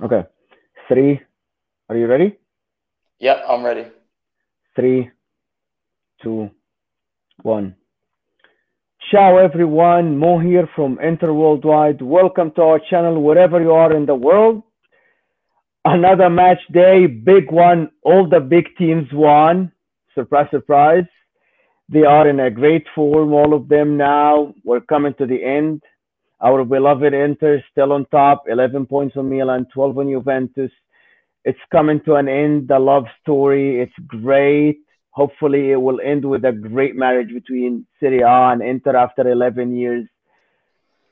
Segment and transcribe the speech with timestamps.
[0.00, 0.22] Okay.
[0.86, 1.20] Three.
[1.88, 2.38] Are you ready?
[3.18, 3.86] Yep, I'm ready.
[4.76, 5.10] Three,
[6.22, 6.50] two,
[7.42, 7.74] one.
[9.10, 12.00] Ciao everyone, Mo here from Inter Worldwide.
[12.00, 14.62] Welcome to our channel wherever you are in the world.
[15.84, 17.90] Another match day, big one.
[18.02, 19.72] All the big teams won.
[20.14, 21.06] Surprise, surprise.
[21.88, 24.54] They are in a great form, all of them now.
[24.62, 25.82] We're coming to the end.
[26.40, 30.70] Our beloved Inter still on top, 11 points on Milan, 12 on Juventus.
[31.44, 33.80] It's coming to an end, the love story.
[33.80, 34.78] It's great.
[35.10, 39.76] Hopefully, it will end with a great marriage between Serie A and Inter after 11
[39.76, 40.06] years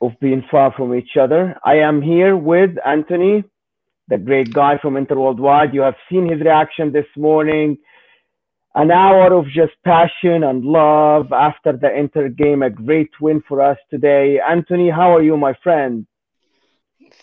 [0.01, 1.59] of being far from each other.
[1.65, 3.43] I am here with Anthony,
[4.09, 5.75] the great guy from Inter Worldwide.
[5.75, 7.79] You have seen his reaction this morning.
[8.77, 12.63] An hour of just passion and love after the Inter game.
[12.63, 14.39] A great win for us today.
[14.39, 16.07] Anthony, how are you, my friend?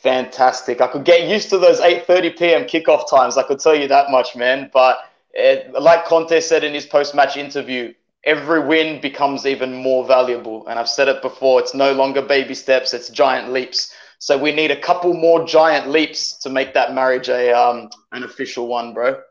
[0.02, 0.82] Fantastic.
[0.82, 2.64] I could get used to those 8:30 p.m.
[2.64, 3.38] kickoff times.
[3.38, 4.72] I could tell you that much, man.
[4.74, 4.98] But
[5.36, 10.66] it, like Conte said in his post-match interview, every win becomes even more valuable.
[10.66, 13.94] And I've said it before, it's no longer baby steps, it's giant leaps.
[14.18, 18.24] So we need a couple more giant leaps to make that marriage a um, an
[18.24, 19.22] official one, bro.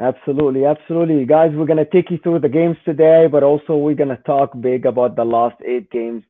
[0.00, 1.24] Absolutely, absolutely.
[1.26, 4.22] Guys, we're going to take you through the games today, but also we're going to
[4.24, 6.22] talk big about the last eight games.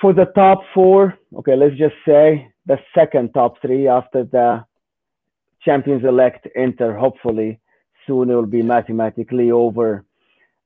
[0.00, 4.64] For the top four, okay, let's just say the second top three after the
[5.64, 7.58] champions elect Inter, hopefully
[8.06, 10.04] soon it will be mathematically over.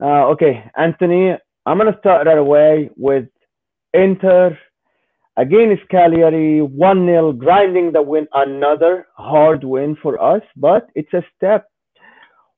[0.01, 1.33] Uh, okay, Anthony,
[1.67, 3.27] I'm going to start right away with
[3.95, 4.59] Inter
[5.37, 11.25] against Cagliari, 1 0, grinding the win, another hard win for us, but it's a
[11.37, 11.69] step.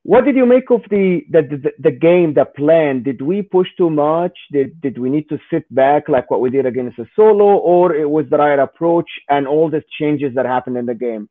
[0.05, 3.01] What did you make of the, the, the, the game, the plan?
[3.01, 4.37] Did we push too much?
[4.51, 8.07] Did, did we need to sit back like what we did against Sassuolo or it
[8.07, 11.27] was the right approach and all the changes that happened in the game?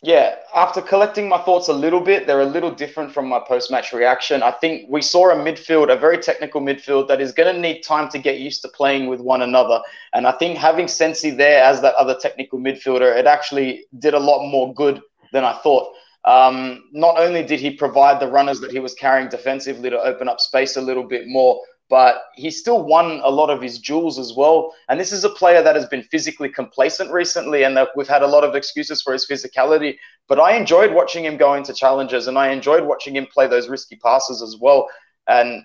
[0.00, 3.68] Yeah, after collecting my thoughts a little bit, they're a little different from my post
[3.72, 4.44] match reaction.
[4.44, 7.82] I think we saw a midfield, a very technical midfield, that is going to need
[7.82, 9.80] time to get used to playing with one another.
[10.14, 14.20] And I think having Sensi there as that other technical midfielder, it actually did a
[14.20, 15.02] lot more good
[15.32, 15.94] than I thought.
[16.24, 20.28] Um, not only did he provide the runners that he was carrying defensively to open
[20.28, 21.60] up space a little bit more,
[21.90, 24.72] but he still won a lot of his duels as well.
[24.88, 28.26] And this is a player that has been physically complacent recently, and we've had a
[28.26, 29.98] lot of excuses for his physicality.
[30.28, 33.68] But I enjoyed watching him go into challenges, and I enjoyed watching him play those
[33.68, 34.88] risky passes as well.
[35.28, 35.64] And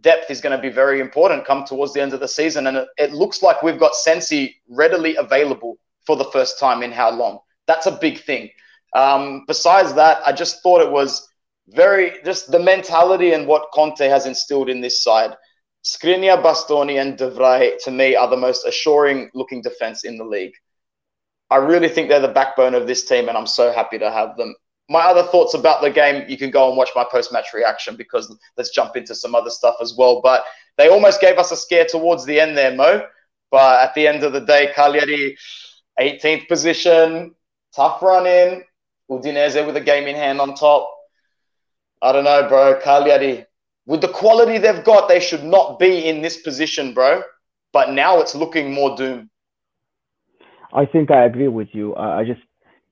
[0.00, 2.66] depth is going to be very important come towards the end of the season.
[2.66, 6.92] And it, it looks like we've got Sensi readily available for the first time in
[6.92, 7.38] how long.
[7.66, 8.50] That's a big thing.
[8.94, 11.28] Um, besides that, I just thought it was
[11.68, 15.34] very just the mentality and what Conte has instilled in this side.
[15.84, 20.24] Skriniar, Bastoni, and De Vrij, to me, are the most assuring looking defense in the
[20.24, 20.54] league.
[21.50, 24.36] I really think they're the backbone of this team, and I'm so happy to have
[24.36, 24.54] them.
[24.88, 27.96] My other thoughts about the game, you can go and watch my post match reaction
[27.96, 30.20] because let's jump into some other stuff as well.
[30.22, 30.44] But
[30.76, 33.06] they almost gave us a scare towards the end there, Mo.
[33.50, 35.36] But at the end of the day, Cagliari,
[36.00, 37.34] 18th position,
[37.74, 38.62] tough run in.
[39.18, 40.88] Udinese with a game in hand on top.
[42.00, 42.80] I don't know, bro.
[42.80, 43.46] Cagliari,
[43.86, 47.22] with the quality they've got, they should not be in this position, bro.
[47.72, 49.30] But now it's looking more doom.
[50.74, 51.94] I think I agree with you.
[51.94, 52.40] Uh, I just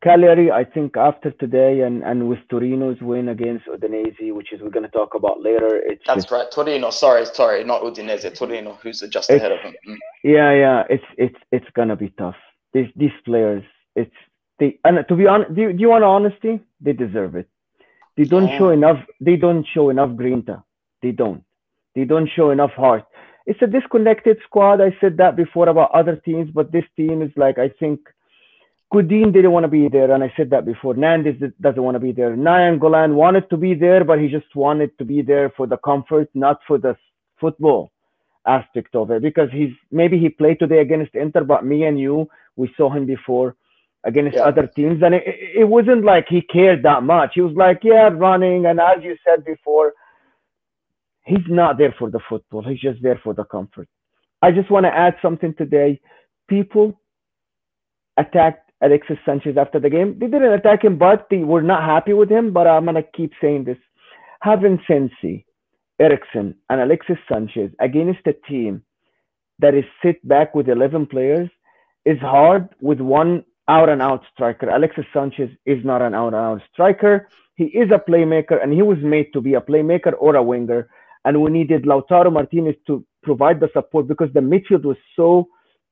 [0.03, 4.71] Cagliari, I think after today and, and with Torino's win against Udinese, which is we're
[4.71, 5.77] going to talk about later.
[5.77, 6.51] It's That's just, right.
[6.51, 8.35] Torino, sorry, sorry, not Udinese.
[8.35, 9.75] Torino, who's just ahead of him.
[9.87, 9.97] Mm.
[10.25, 12.37] Yeah, yeah, it's it's it's gonna be tough.
[12.73, 13.63] These these players,
[13.95, 14.15] it's
[14.61, 16.61] they and to be honest, do, you, do you want honesty?
[16.81, 17.49] They deserve it.
[18.17, 18.59] They don't Yeah.
[18.59, 19.01] show enough.
[19.21, 20.63] They don't show enough grinta.
[21.03, 21.43] They don't.
[21.95, 23.05] They don't show enough heart.
[23.47, 24.81] It's a disconnected squad.
[24.81, 28.01] I said that before about other teams, but this team is like I think
[28.93, 30.95] Godín didn't want to be there, and I said that before.
[30.95, 32.37] Nández doesn't want to be there.
[32.37, 36.29] Nainggolan wanted to be there, but he just wanted to be there for the comfort,
[36.35, 36.97] not for the
[37.41, 37.93] football
[38.47, 39.23] aspect of it.
[39.23, 43.07] Because he's maybe he played today against Inter, but me and you, we saw him
[43.07, 43.55] before
[44.05, 44.45] against Yeah.
[44.45, 47.33] other teams, and it, it wasn't like he cared that much.
[47.35, 49.93] He was like, yeah, running, and as you said before,
[51.25, 52.63] he's not there for the football.
[52.63, 53.89] He's just there for the comfort.
[54.43, 56.01] I just want to add something today.
[56.49, 56.99] People
[58.17, 60.19] attacked Alexis Sanchez after the game.
[60.19, 62.53] They didn't attack him, but they were not happy with him.
[62.53, 63.79] But I'm gonna keep saying this:
[64.41, 65.45] having Sensi,
[66.01, 68.83] Eriksen, and Alexis Sanchez against a team
[69.59, 71.51] that is sit back with 11 players
[72.07, 73.45] is hard with one
[73.77, 74.69] out and out striker.
[74.69, 77.15] Alexis Sanchez is not an out and out striker.
[77.61, 80.89] He is a playmaker, and he was made to be a playmaker or a winger.
[81.25, 85.29] And we needed Lautaro Martinez to provide the support because the midfield was so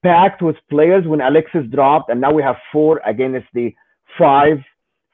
[0.02, 3.74] packed with players when Alexis dropped, and now we have four against the
[4.18, 4.58] five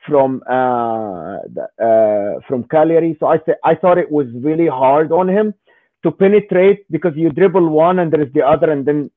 [0.07, 1.39] from uh,
[1.89, 3.17] uh, from Cagliari.
[3.21, 5.55] So I th- I thought it was really hard on him
[6.05, 9.11] to penetrate because you dribble one and there is the other, and then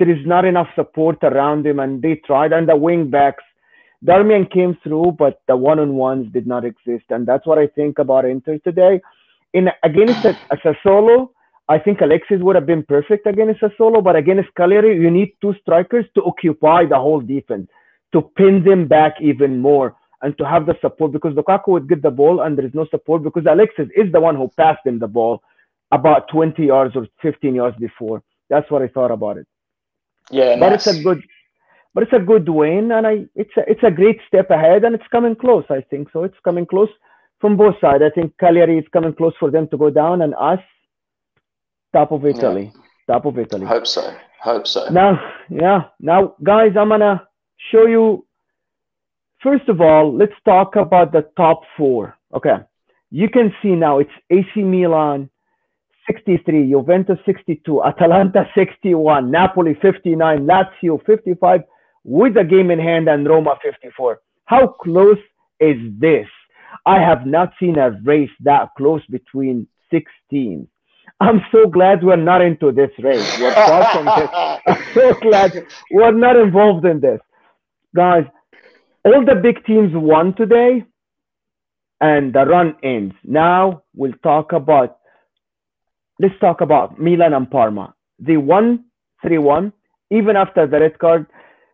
[0.00, 1.78] there is not enough support around him.
[1.78, 3.44] And they tried, and the wing backs,
[4.04, 7.66] Darmian came through, but the one on ones did not exist, and that's what I
[7.66, 9.00] think about Inter today.
[9.52, 11.26] In against a, a
[11.68, 15.54] I think Alexis would have been perfect against Sassuolo, but against Cagliari, you need two
[15.60, 17.68] strikers to occupy the whole defense,
[18.12, 22.02] to pin them back even more and to have the support because Lukaku would get
[22.02, 24.98] the ball and there is no support because Alexis is the one who passed him
[24.98, 25.42] the ball
[25.92, 28.22] about 20 yards or 15 yards before.
[28.48, 29.46] That's what I thought about it.
[30.30, 30.86] Yeah, but nice.
[30.86, 31.22] it's a good,
[31.94, 34.94] but it's a good win, and I it's a it's a great step ahead, and
[34.94, 35.64] it's coming close.
[35.70, 36.24] I think so.
[36.24, 36.90] It's coming close
[37.40, 38.02] from both sides.
[38.04, 40.60] I think Cagliari is coming close for them to go down, and us
[41.92, 43.14] top of Italy, yeah.
[43.14, 43.66] top of Italy.
[43.66, 44.14] Hope so.
[44.40, 44.88] Hope so.
[44.88, 45.84] Now, yeah.
[45.98, 47.26] Now, guys, I'm gonna
[47.70, 48.24] show you
[49.42, 52.16] First of all, let's talk about the top four.
[52.34, 52.56] Okay.
[53.10, 55.30] You can see now it's AC Milan
[56.10, 61.60] 63, Juventus 62, Atalanta 61, Napoli 59, Lazio 55,
[62.02, 64.18] with a game in hand, and Roma 54.
[64.46, 65.18] How close
[65.60, 66.26] is this?
[66.84, 70.66] I have not seen a race that close between six teams.
[71.20, 73.38] I'm so glad we're not into this race.
[73.38, 74.30] We're far from this.
[74.66, 77.20] I'm so glad we're not involved in this.
[77.94, 78.24] Guys,
[79.04, 80.84] all the big teams won today
[82.00, 83.14] and the run ends.
[83.22, 84.99] Now we'll talk about
[86.20, 87.94] let's talk about Milan and Parma.
[88.18, 88.84] They won
[89.24, 89.72] 3-1
[90.10, 91.26] even after the red card.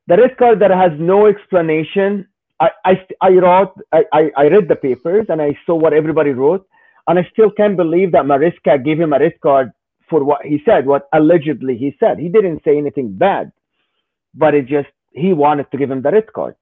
[0.06, 2.28] The red card that has no explanation.
[2.60, 6.66] I, I, I wrote I, I read the papers and I saw what everybody wrote
[7.08, 9.72] and I still can't believe that Maresca gave him a red card
[10.08, 12.18] for what he said, what allegedly he said.
[12.18, 13.50] He didn't say anything bad,
[14.34, 16.54] but it just he wanted to give him the red card.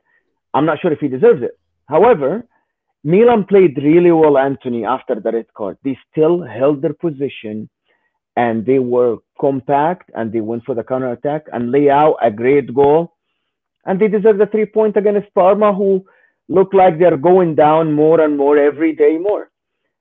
[0.54, 1.58] I'm not sure if he deserves it.
[1.86, 2.46] However,
[3.04, 5.76] Milan played really well, Anthony, after the red card.
[5.84, 7.68] They still held their position
[8.36, 12.30] and they were compact and they went for the counter attack and lay out a
[12.30, 13.14] great goal.
[13.86, 16.04] And they deserve the three point against Parma, who
[16.48, 19.50] look like they're going down more and more every day more.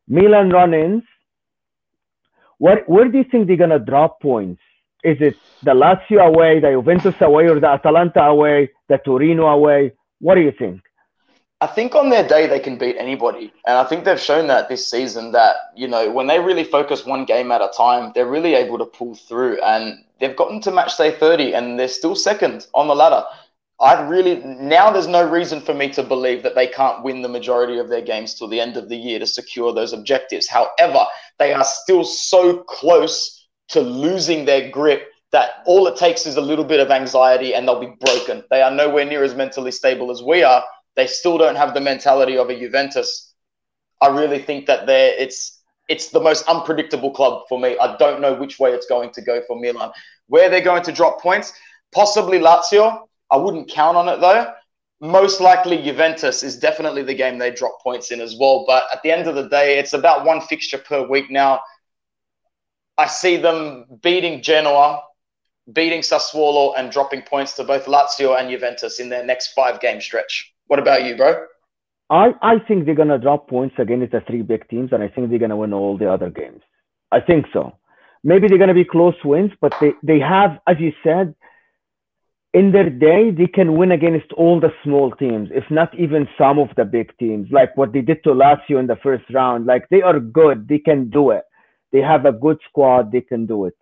[0.07, 1.03] Milan run ins.
[2.57, 4.61] Where, where do you think they're going to drop points?
[5.03, 9.93] Is it the Lazio away, the Juventus away, or the Atalanta away, the Torino away?
[10.19, 10.81] What do you think?
[11.63, 14.67] I think on their day they can beat anybody, and I think they've shown that
[14.67, 18.27] this season that you know when they really focus one game at a time, they're
[18.27, 22.17] really able to pull through, and they've gotten to match day thirty, and they're still
[22.17, 23.23] second on the ladder.
[23.79, 27.29] I really now there's no reason for me to believe that they can't win the
[27.29, 30.49] majority of their games till the end of the year to secure those objectives.
[30.49, 31.05] However,
[31.39, 36.41] they are still so close to losing their grip that all it takes is a
[36.41, 38.43] little bit of anxiety and they'll be broken.
[38.49, 40.61] They are nowhere near as mentally stable as we are.
[40.95, 43.33] They still don't have the mentality of a Juventus.
[44.01, 47.77] I really think that they're it's it's the most unpredictable club for me.
[47.77, 49.91] I don't know which way it's going to go for Milan.
[50.27, 51.53] Where they're going to drop points,
[51.93, 53.07] possibly Lazio.
[53.31, 54.53] I wouldn't count on it though.
[55.01, 58.63] Most likely Juventus is definitely the game they drop points in as well.
[58.65, 61.59] But at the end of the day, it's about one fixture per week now.
[62.97, 65.01] I see them beating Genoa,
[65.73, 69.99] beating Sassuolo and dropping points to both Lazio and Juventus in their next five game
[69.99, 70.52] stretch.
[70.67, 71.45] What about you, bro?
[72.09, 75.07] I, I think they're going to drop points against the three big teams, and I
[75.07, 76.61] think they're going to win all the other games.
[77.11, 77.77] I think so.
[78.23, 81.35] Maybe they're going to be close wins, but they, they have, as you said,
[82.53, 86.59] in their day, they can win against all the small teams, if not even some
[86.59, 89.65] of the big teams, like what they did to Lazio in the first round.
[89.65, 91.43] Like they are good, they can do it.
[91.91, 93.73] They have a good squad, they can do it.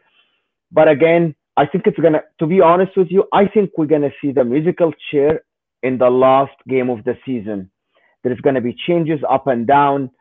[0.72, 2.22] But again, I think it's gonna.
[2.40, 5.44] To be honest with you, I think we're gonna see the musical chair
[5.84, 7.72] in the last game of the season.
[8.24, 10.12] There's gonna be changes up and down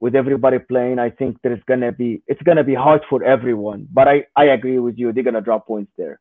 [0.00, 0.98] with everybody playing.
[0.98, 2.22] I think there's gonna be.
[2.26, 3.88] It's gonna be hard for everyone.
[3.92, 5.12] But I I agree with you.
[5.12, 6.20] They're gonna drop points there.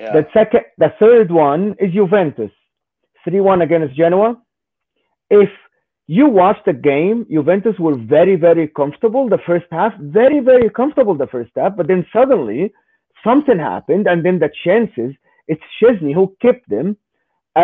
[0.00, 0.12] Yeah.
[0.12, 2.52] The second, the third one is Juventus,
[3.24, 4.40] three-one against Genoa.
[5.28, 5.50] If
[6.06, 11.14] you watch the game, Juventus were very, very comfortable the first half, very, very comfortable
[11.14, 12.72] the first half, but then suddenly
[13.24, 15.14] something happened, and then the chances,
[15.48, 16.96] it's Szczesny who kept them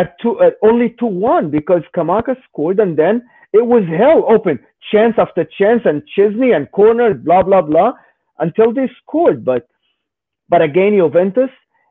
[0.01, 3.23] at two, at only two one because Scamacca scored, and then
[3.53, 4.59] it was hell open,
[4.91, 7.93] chance after chance, and Szczesny and corner, blah blah blah,
[8.41, 9.45] until they scored.
[9.45, 9.69] But
[10.49, 11.51] but again, Juventus,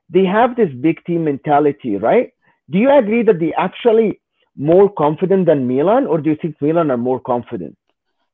[0.10, 2.32] they have this big team mentality, right?
[2.70, 4.20] Do you agree that they actually
[4.56, 7.76] more confident than Milan, or do you think Milan are more confident?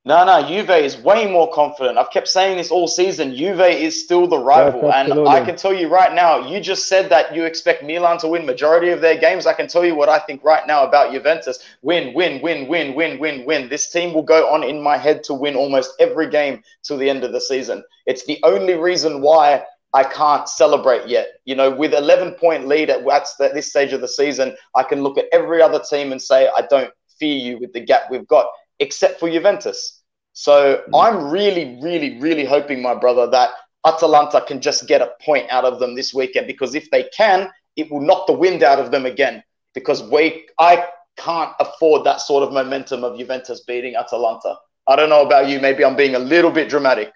[0.06, 1.98] No, no, Juve is way more confident.
[1.98, 3.36] I've kept saying this all season.
[3.36, 4.84] Juve is still the rival.
[4.84, 5.28] Yes, and.
[5.28, 8.46] I can tell you right now, you just said that you expect Milan to win
[8.46, 9.46] majority of their games.
[9.46, 11.60] I can tell you what I think right now about Juventus.
[11.82, 13.68] Win, win, win, win, win, win, win.
[13.68, 17.10] This team will go on in my head to win almost every game till the
[17.10, 17.84] end of the season.
[18.06, 19.64] It's the only reason why
[19.94, 21.28] I can't celebrate yet.
[21.44, 25.04] You know, with 11 point lead at, at this stage of the season, I can
[25.04, 28.28] look at every other team and say, I don't fear you with the gap we've
[28.28, 28.48] got,
[28.80, 30.02] except for Juventus.
[30.34, 31.02] So mm.
[31.02, 33.52] I'm really, really, really hoping, my brother, that
[33.86, 37.50] Atalanta can just get a point out of them this weekend because if they can,
[37.76, 39.44] it will knock the wind out of them again.
[39.74, 40.86] Because we, I
[41.18, 44.56] can't afford that sort of momentum of Juventus beating Atalanta.
[44.88, 45.60] I don't know about you.
[45.60, 47.12] Maybe I'm being a little bit dramatic.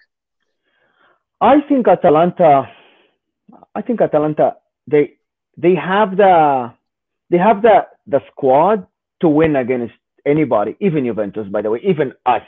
[1.40, 2.70] I think Atalanta.
[3.74, 4.56] I think Atalanta.
[4.86, 5.14] They
[5.56, 6.72] they have the
[7.30, 8.86] they have the the squad
[9.20, 9.94] to win against
[10.26, 12.42] anybody, even Juventus, by the way, even us.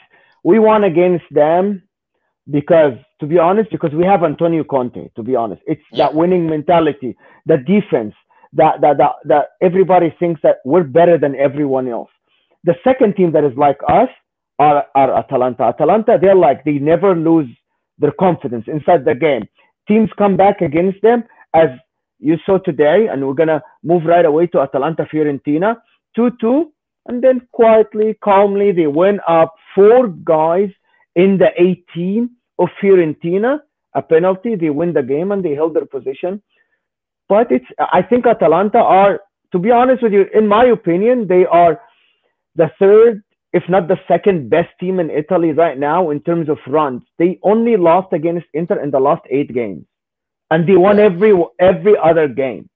[0.44, 1.82] We won against them
[2.50, 5.08] because, to be honest, because we have Antonio Conte.
[5.16, 7.16] To be honest, it's that winning mentality,
[7.46, 8.14] the defense,
[8.52, 12.10] that that that that everybody thinks that we're better than everyone else.
[12.64, 14.08] The second team that is like us
[14.58, 15.64] are are Atalanta.
[15.64, 17.48] Atalanta, they're like they never lose
[17.98, 19.48] their confidence inside the game.
[19.88, 21.68] Teams come back against them as
[22.18, 25.76] you saw today, and we're gonna move right away to Atalanta Fiorentina,
[26.14, 26.72] two-two,
[27.08, 30.70] and then quietly, calmly, they went up four guys
[31.14, 33.60] in the 18 of Fiorentina,
[33.94, 34.54] a penalty.
[34.54, 36.42] They win the game and they held their position.
[37.28, 39.20] But it's, I think Atalanta are,
[39.52, 41.80] to be honest with you, in my opinion, they are
[42.54, 43.22] the third,
[43.52, 47.02] if not the second best team in Italy right now in terms of runs.
[47.18, 49.84] They only lost against Inter in the last eight games,
[50.50, 52.68] and they won every every other game.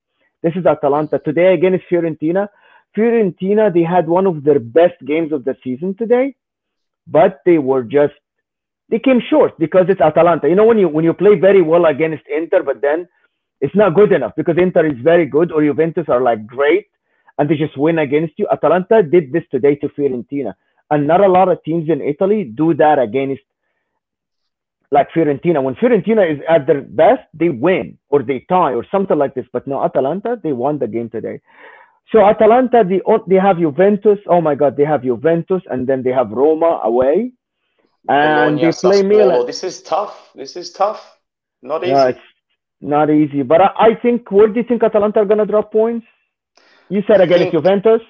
[0.43, 2.47] This is Atalanta today against Fiorentina.
[2.95, 6.35] Fiorentina, they had one of their best games of the season today,
[7.07, 8.13] but they were just
[8.89, 10.49] they came short because it's Atalanta.
[10.49, 13.07] You know when you when you play very well against Inter, but then
[13.61, 16.87] it's not good enough because Inter is very good or Juventus are like great
[17.37, 18.47] and they just win against you.
[18.51, 20.53] Atalanta did this today to Fiorentina,
[20.89, 23.41] and not a lot of teams in Italy do that against
[24.91, 25.63] like Fiorentina.
[25.63, 29.45] When Fiorentina is at their best, they win or they tie or something like this.
[29.53, 31.39] But no, Atalanta, they won the game today.
[32.11, 34.19] So Atalanta, they they have Juventus.
[34.27, 37.31] Oh my God, they have Juventus, and then they have Roma away,
[38.09, 39.45] and Bologna, they play Milan.
[39.45, 40.31] This is tough.
[40.35, 41.17] This is tough.
[41.61, 41.93] Not easy.
[41.93, 42.19] It's
[42.81, 43.43] not easy.
[43.43, 46.05] But I, I think where do you think Atalanta are gonna drop points?
[46.89, 48.01] You said against think- Juventus.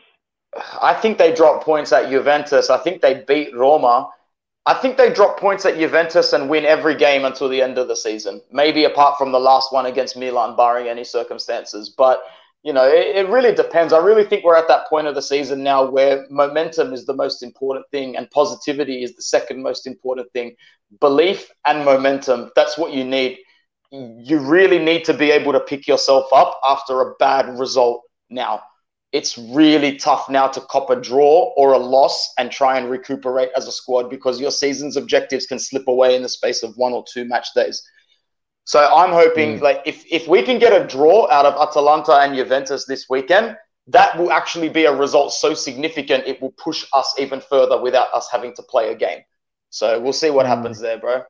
[0.81, 2.69] I think they drop points at Juventus.
[2.69, 4.09] I think they beat Roma.
[4.65, 7.87] I think they drop points at Juventus and win every game until the end of
[7.87, 8.41] the season.
[8.51, 11.89] Maybe apart from the last one against Milan, barring any circumstances.
[11.89, 12.21] But
[12.63, 13.93] you know, it, it really depends.
[13.93, 17.15] I really think we're at that point of the season now where momentum is the
[17.15, 20.55] most important thing and positivity is the second most important thing.
[20.99, 23.39] Belief and momentum, that's what you need.
[23.91, 28.61] You really need to be able to pick yourself up after a bad result now
[29.11, 33.49] it's really tough now to cop a draw or a loss and try and recuperate
[33.55, 36.93] as a squad because your season's objectives can slip away in the space of one
[36.93, 37.83] or two match days.
[38.65, 39.61] So I'm hoping Mm.
[39.61, 43.57] like if, if we can get a draw out of Atalanta and Juventus this weekend,
[43.87, 48.07] that will actually be a result so significant it will push us even further without
[48.13, 49.21] us having to play a game.
[49.69, 50.49] So we'll see what Mm.
[50.49, 51.23] happens there, bro.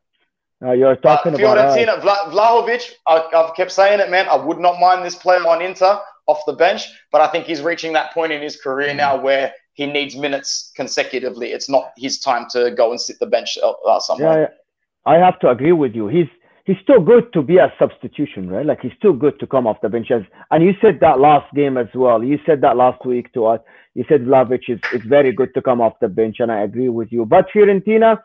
[0.63, 1.75] Uh, you're talking about us.
[1.75, 4.27] Fiorentina, Vla- Vlahovic, I, I've kept saying it, man.
[4.29, 7.61] I would not mind this player on Inter off the bench, but I think he's
[7.61, 11.51] reaching that point in his career now where he needs minutes consecutively.
[11.51, 14.41] It's not his time to go and sit the bench uh, uh, somewhere.
[14.41, 16.07] Yeah, I have to agree with you.
[16.07, 16.27] He's
[16.65, 18.65] he's still good to be a substitution, right?
[18.65, 20.11] Like he's still good to come off the bench.
[20.11, 22.23] As, and you said that last game as well.
[22.23, 23.61] You said that last week to us.
[23.93, 26.89] You said Vlahovic is, is very good to come off the bench, and I agree
[26.89, 27.25] with you.
[27.25, 28.21] But Fiorentina,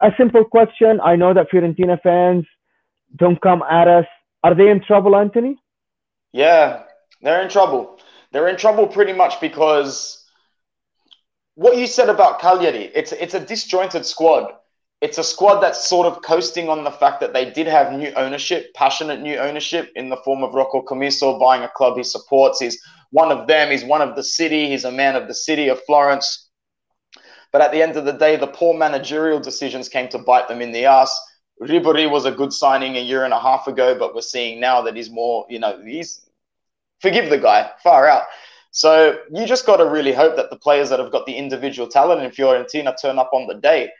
[0.00, 1.00] a simple question.
[1.02, 2.46] I know that Fiorentina fans
[3.16, 4.06] don't come at us.
[4.42, 5.58] Are they in trouble, Anthony?
[6.32, 6.84] Yeah,
[7.22, 7.98] they're in trouble.
[8.32, 10.24] They're in trouble pretty much because
[11.54, 14.52] what you said about Cagliari, it's it's a disjointed squad.
[15.04, 18.10] It's a squad that's sort of coasting on the fact that they did have new
[18.16, 22.58] ownership, passionate new ownership in the form of Rocco Commisso buying a club he supports.
[22.58, 22.80] He's
[23.10, 23.70] one of them.
[23.70, 24.70] He's one of the city.
[24.70, 26.48] He's a man of the city of Florence.
[27.52, 30.62] But at the end of the day, the poor managerial decisions came to bite them
[30.62, 31.14] in the ass.
[31.60, 34.80] Ribéry was a good signing a year and a half ago, but we're seeing now
[34.80, 36.22] that he's more, you know, he's
[37.02, 38.22] forgive the guy, far out.
[38.70, 41.88] So you just got to really hope that the players that have got the individual
[41.88, 43.90] talent in Fiorentina turn up on the day.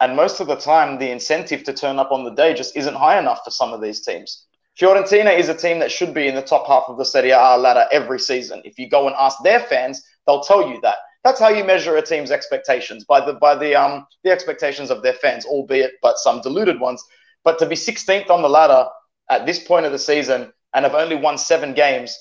[0.00, 2.94] And most of the time, the incentive to turn up on the day just isn't
[2.94, 4.46] high enough for some of these teams.
[4.78, 7.56] Fiorentina is a team that should be in the top half of the Serie A
[7.58, 8.62] ladder every season.
[8.64, 10.96] If you go and ask their fans, they'll tell you that.
[11.22, 15.02] That's how you measure a team's expectations by the by the um the expectations of
[15.02, 17.04] their fans, albeit but some diluted ones.
[17.44, 18.88] But to be 16th on the ladder
[19.28, 22.16] at this point of the season and have only won seven games,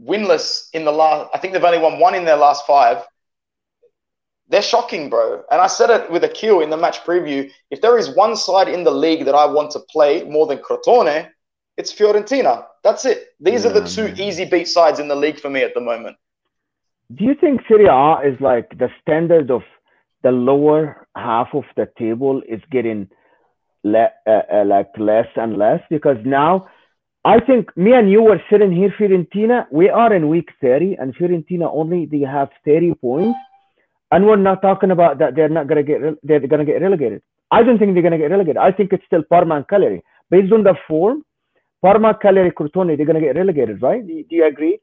[0.00, 3.04] winless in the last, I think they've only won one in their last five.
[4.52, 5.42] They're shocking, bro.
[5.50, 7.50] And I said it with Akil in the match preview.
[7.70, 10.58] If there is one side in the league that I want to play more than
[10.58, 11.30] Crotone,
[11.78, 12.66] it's Fiorentina.
[12.84, 13.28] That's it.
[13.40, 14.20] These yeah, are the two man.
[14.20, 16.18] easy beat sides in the league for me at the moment.
[17.14, 19.62] Do you think Serie A is like the standard of
[20.22, 23.08] the lower half of the table is getting
[23.84, 25.80] le- uh, uh, like less and less?
[25.88, 26.68] Because now
[27.24, 29.64] I think me and you were sitting here, Fiorentina.
[29.70, 33.38] We are in week 30, and Fiorentina only they have 30 points,
[34.12, 37.22] and we're not talking about that they're not gonna get they're gonna get relegated.
[37.50, 38.58] I don't think they're gonna get relegated.
[38.58, 41.24] I think it's still Parma and Cagliari based on the form.
[41.82, 44.06] Parma, Cagliari, Crotone, they're gonna get relegated, right?
[44.06, 44.78] Do, do you agree?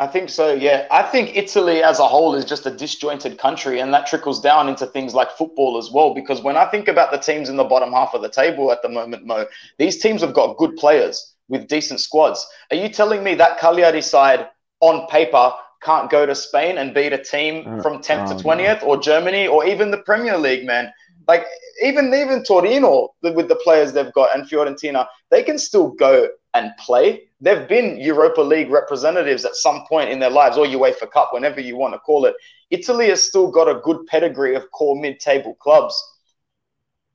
[0.00, 0.86] I think so, yeah.
[0.92, 4.68] I think Italy as a whole is just a disjointed country, and that trickles down
[4.68, 6.14] into things like football as well.
[6.14, 8.80] Because when I think about the teams in the bottom half of the table at
[8.82, 9.46] the moment, Mo,
[9.78, 12.46] these teams have got good players with decent squads.
[12.70, 14.48] Are you telling me that Cagliari side
[14.80, 18.82] on paper can't go to Spain and beat a team uh, from 10th to 20th
[18.82, 20.92] or Germany or even the Premier League, man?
[21.26, 21.46] Like
[21.82, 26.72] even even Torino with the players they've got and Fiorentina, they can still go and
[26.78, 27.22] play.
[27.40, 31.60] They've been Europa League representatives at some point in their lives, or UEFA Cup, whenever
[31.60, 32.34] you want to call it.
[32.70, 35.94] Italy has still got a good pedigree of core mid-table clubs.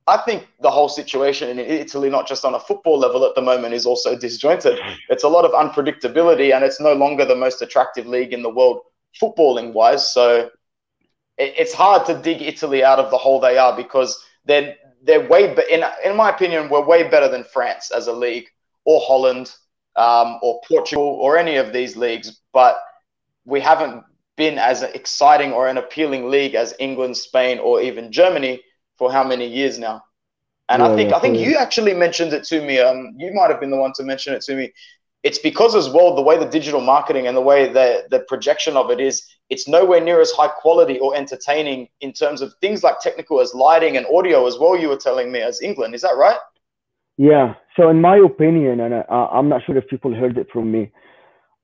[0.06, 3.40] I think the whole situation in Italy, not just on a football level at the
[3.40, 4.78] moment, is also disjointed.
[5.08, 8.50] It's a lot of unpredictability, and it's no longer the most attractive league in the
[8.50, 8.80] world
[9.20, 10.12] footballing wise.
[10.12, 10.50] So
[11.38, 15.54] it's hard to dig Italy out of the hole they are because they're they're way
[15.54, 18.46] be- in in my opinion we're way better than France as a league
[18.84, 19.52] or Holland
[19.96, 22.76] um, or Portugal or any of these leagues, but
[23.44, 24.04] we haven't
[24.36, 28.60] been as exciting or an appealing league as England, Spain, or even Germany
[28.96, 30.02] for how many years now?
[30.68, 32.78] And yeah, I think yeah, I think you actually mentioned it to me.
[32.78, 34.72] Um, you might have been the one to mention it to me.
[35.22, 38.76] It's because as well the way the digital marketing and the way the the projection
[38.76, 42.82] of it is, it's nowhere near as high quality or entertaining in terms of things
[42.82, 44.76] like technical as lighting and audio as well.
[44.76, 46.38] You were telling me as England, is that right?
[47.16, 47.54] Yeah.
[47.76, 50.90] So in my opinion, and I, I'm not sure if people heard it from me,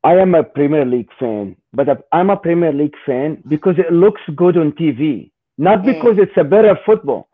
[0.03, 4.21] I am a Premier League fan, but I'm a Premier League fan because it looks
[4.35, 5.87] good on TV, not hmm.
[5.87, 7.29] because it's a better football.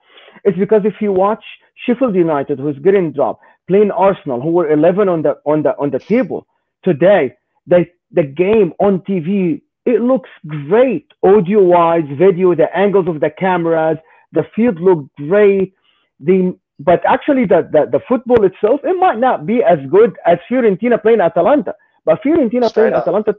[0.47, 1.45] It's because if you watch
[1.85, 5.91] Sheffield United, who's getting dropped, playing Arsenal, who were 11 on the on the on
[5.91, 6.47] the table
[6.85, 7.35] today,
[7.67, 13.31] the the game on TV it looks great, audio wise, video, the angles of the
[13.31, 13.99] cameras,
[14.33, 15.75] the field looked great.
[16.21, 20.39] The but actually the, the, the football itself it might not be as good as
[20.51, 21.75] Fiorentina playing Atalanta.
[22.05, 23.03] But Fiorentina Straight playing up.
[23.03, 23.35] Atalanta,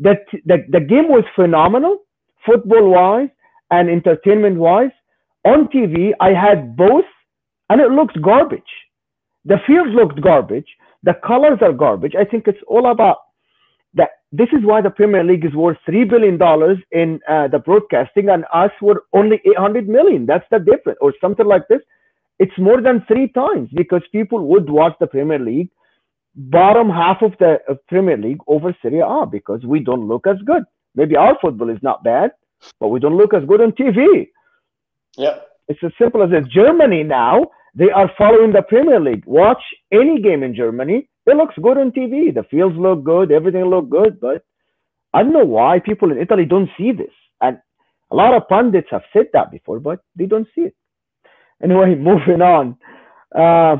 [0.00, 1.98] that the, the game was phenomenal,
[2.46, 3.30] football wise
[3.72, 4.90] and entertainment wise
[5.52, 7.04] on TV, I had both,
[7.70, 8.72] and it looks garbage.
[9.44, 10.68] The fields looked garbage.
[11.04, 12.14] The colors are garbage.
[12.18, 13.18] I think it's all about
[13.94, 14.10] that.
[14.32, 18.28] This is why the Premier League is worth three billion dollars in uh, the broadcasting,
[18.30, 20.26] and us were only eight hundred million.
[20.26, 21.80] That's the difference, or something like this.
[22.38, 25.70] It's more than three times because people would watch the Premier League,
[26.36, 27.58] bottom half of the
[27.88, 30.64] Premier League over Serie A because we don't look as good.
[30.94, 32.32] Maybe our football is not bad,
[32.80, 34.28] but we don't look as good on TV.
[35.16, 35.38] Yeah.
[35.68, 36.44] It's as simple as this.
[36.48, 39.24] Germany now, they are following the Premier League.
[39.26, 41.08] Watch any game in Germany.
[41.26, 42.34] It looks good on TV.
[42.34, 43.30] The fields look good.
[43.30, 44.18] Everything look good.
[44.18, 44.42] But
[45.12, 47.12] I don't know why people in Italy don't see this.
[47.40, 47.58] And
[48.10, 50.74] a lot of pundits have said that before, but they don't see it.
[51.62, 52.78] Anyway, moving on.
[53.34, 53.76] Uh,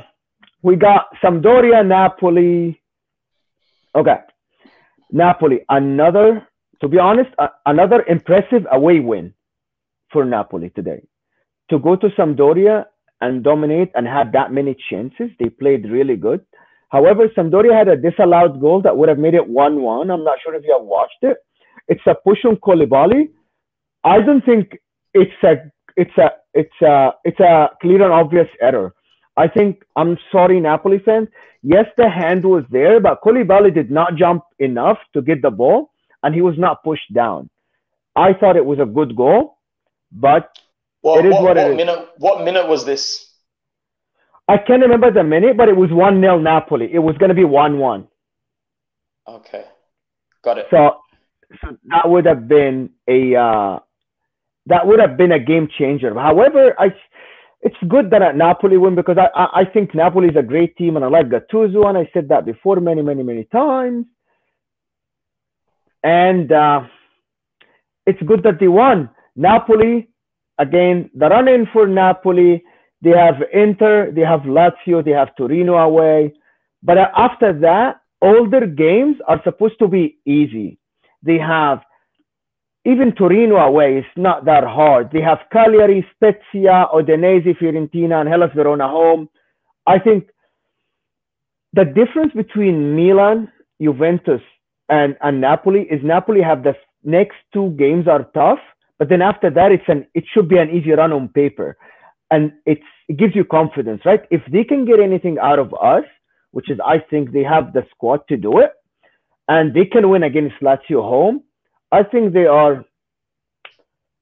[0.62, 2.80] we got Sampdoria, Napoli.
[3.94, 4.18] Okay.
[5.10, 6.46] Napoli, another,
[6.80, 9.32] to be honest, uh, another impressive away win
[10.12, 11.02] for Napoli today.
[11.70, 12.87] To go to Sampdoria
[13.20, 16.44] and dominate and have that many chances, they played really good.
[16.90, 20.11] However, Sampdoria had a disallowed goal that would have made it 1 1.
[20.11, 21.37] I'm not sure if you have watched it.
[21.88, 23.31] It's a push on Koulibaly.
[24.04, 24.78] I don't think
[25.14, 28.94] it's a it's a it's a it's a clear and obvious error.
[29.37, 31.28] I think I'm sorry, Napoli fans.
[31.62, 35.90] Yes, the hand was there, but Koulibaly did not jump enough to get the ball,
[36.22, 37.50] and he was not pushed down.
[38.16, 39.59] I thought it was a good goal.
[40.11, 40.59] But
[41.02, 42.08] well, it is what, what, what minute?
[42.18, 43.28] What minute was this?
[44.48, 46.90] I can't remember the minute, but it was one 0 Napoli.
[46.92, 48.08] It was going to be one one.
[49.26, 49.64] Okay,
[50.42, 50.66] got it.
[50.70, 50.96] So,
[51.61, 53.78] so that would have been a uh,
[54.66, 56.14] that would have been a game changer.
[56.14, 56.88] However, I
[57.61, 60.96] it's good that Napoli win because I, I, I think Napoli is a great team
[60.96, 64.06] and I like Gattuso and I said that before many many many times.
[66.02, 66.82] And uh,
[68.06, 69.11] it's good that they won.
[69.37, 70.07] Napoli,
[70.58, 72.62] again, the run in for Napoli.
[73.00, 76.34] They have Inter, they have Lazio, they have Torino away.
[76.82, 80.78] But uh, after that, all their games are supposed to be easy.
[81.22, 81.80] They have
[82.84, 85.10] even Torino away is not that hard.
[85.12, 89.28] They have Cagliari, Spezia, Udinese, Fiorentina, and Hellas Verona home.
[89.86, 90.28] I think
[91.72, 94.40] the difference between Milan, Juventus,
[94.88, 98.58] and, and Napoli is Napoli have the next two games are tough,
[98.98, 101.76] but then after that, it's an it should be an easy run on paper,
[102.30, 102.80] and it
[103.16, 104.22] gives you confidence, right?
[104.30, 106.04] If they can get anything out of us,
[106.50, 108.72] which is I think they have the squad to do it,
[109.48, 111.42] and they can win against Lazio home,
[111.92, 112.84] I think they are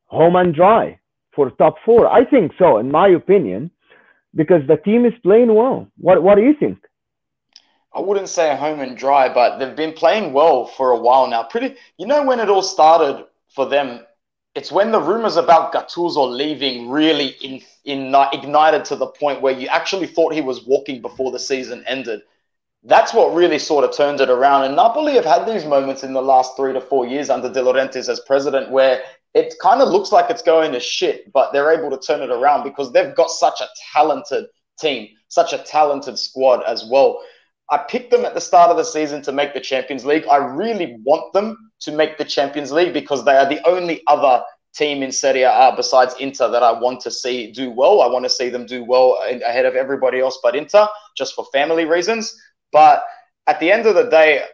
[0.07, 0.99] home and dry
[1.35, 2.07] for top four.
[2.07, 3.71] I think so, in my opinion,
[4.35, 5.89] because the team is playing well.
[5.99, 6.79] What What do you think?
[7.95, 11.45] I wouldn't say home and dry, but they've been playing well for a while now.
[11.45, 14.01] Pretty, you know, when it all started for them,
[14.57, 19.43] it's when the rumors about Gattuso leaving really in, in, uh, ignited to the point
[19.43, 22.23] where you actually thought he was walking before the season ended.
[22.83, 24.65] That's what really sort of turned it around.
[24.65, 27.61] And Napoli have had these moments in the last three to four years under De
[27.61, 29.03] Laurentiis as president where
[29.35, 32.31] it kind of looks like it's going to shit, but they're able to turn it
[32.31, 34.47] around because they've got such a talented
[34.79, 37.23] team, such a talented squad as well.
[37.71, 40.25] I picked them at the start of the season to make the Champions League.
[40.31, 44.43] I really want them to make the Champions League because they are the only other
[44.75, 48.03] team in Serie A besides Inter that I want to see do well.
[48.03, 50.87] I want to see them do well ahead of everybody else but Inter,
[51.17, 52.35] just for family reasons.
[52.73, 53.03] But
[53.47, 54.45] at the end of the day,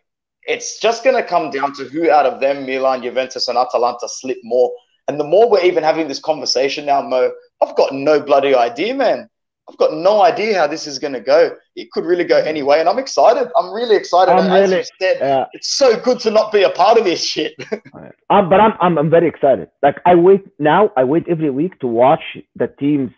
[0.44, 4.08] it's just going to come down to who out of them, Milan, Juventus, and Atalanta,
[4.08, 4.72] slip more.
[5.08, 8.94] And the more we're even having this conversation now, Mo, I've got no bloody idea,
[8.94, 9.28] man.
[9.68, 11.56] I've got no idea how this is going to go.
[11.76, 13.48] It could really go anyway, and I'm excited.
[13.56, 14.32] I'm really excited.
[14.32, 17.24] I'm As really, said, uh, it's so good to not be a part of this
[17.24, 17.54] shit.
[18.30, 19.68] um, but I'm, I'm I'm very excited.
[19.82, 20.90] Like I wait now.
[20.96, 22.22] I wait every week to watch
[22.56, 23.10] the teams,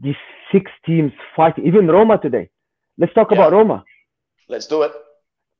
[0.00, 0.16] these
[0.50, 1.56] six teams fight.
[1.58, 2.50] Even Roma today.
[2.98, 3.38] Let's talk Yeah.
[3.38, 3.84] about Roma,
[4.48, 4.92] Let's do it.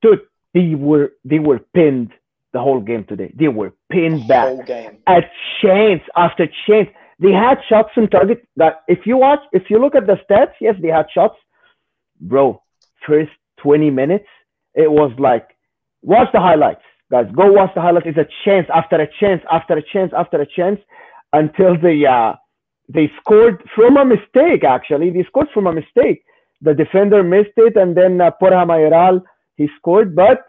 [0.02, 0.20] dude.
[0.52, 2.10] They were they were pinned
[2.52, 3.32] the whole game today.
[3.38, 4.48] They were pinned back.
[4.48, 4.98] Whole game.
[5.06, 5.20] a
[5.62, 6.88] chance after chance.
[7.24, 10.52] They had shots on target that if you watch, if you look at the stats,
[10.60, 11.36] yes, they had shots.
[12.20, 12.62] Bro,
[13.06, 13.30] first
[13.62, 14.26] 20 minutes,
[14.74, 15.48] it was like,
[16.02, 17.24] watch the highlights, guys.
[17.34, 18.08] Go watch the highlights.
[18.08, 20.78] It's a chance after a chance after a chance after a chance
[21.32, 22.34] until they uh
[22.90, 24.62] they scored from a mistake.
[24.62, 26.22] Actually, they scored from a mistake.
[26.60, 29.22] The defender missed it, and then uh, Borja Mayoral
[29.56, 30.14] he scored.
[30.14, 30.42] But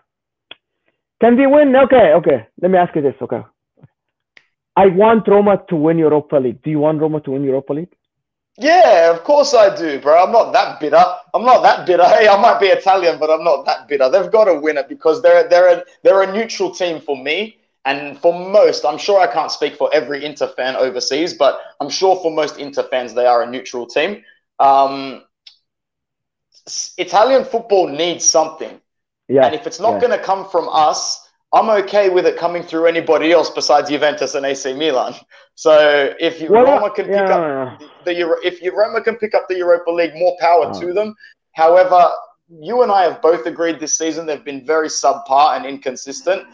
[1.21, 1.73] can they win?
[1.73, 2.47] Okay, okay.
[2.61, 3.15] Let me ask you this.
[3.21, 3.43] Okay,
[4.75, 6.61] I want Roma to win Europa League.
[6.63, 7.93] Do you want Roma to win Europa League?
[8.57, 10.23] Yeah, of course I do, bro.
[10.23, 11.03] I'm not that bitter.
[11.33, 12.05] I'm not that bitter.
[12.05, 14.09] Hey, I might be Italian, but I'm not that bitter.
[14.09, 17.57] They've got to win it because they're they're a, they're a neutral team for me
[17.83, 18.85] and for most.
[18.85, 22.57] I'm sure I can't speak for every Inter fan overseas, but I'm sure for most
[22.57, 24.23] Inter fans they are a neutral team.
[24.59, 25.23] Um,
[26.97, 28.79] Italian football needs something,
[29.27, 29.45] Yeah.
[29.45, 29.99] and if it's not yeah.
[30.07, 31.24] going to come from us,
[31.55, 35.15] I'm okay with it coming through anybody else besides Juventus and AC Milan.
[35.55, 39.15] So if you, Well, Roma can pick yeah, up the Euro, if you, Roma can
[39.15, 40.79] pick up the Europa League, more power Oh.
[40.81, 40.93] to mm.
[40.93, 41.15] them.
[41.53, 42.11] However,
[42.49, 46.45] you and I have both agreed this season they've been very subpar and inconsistent.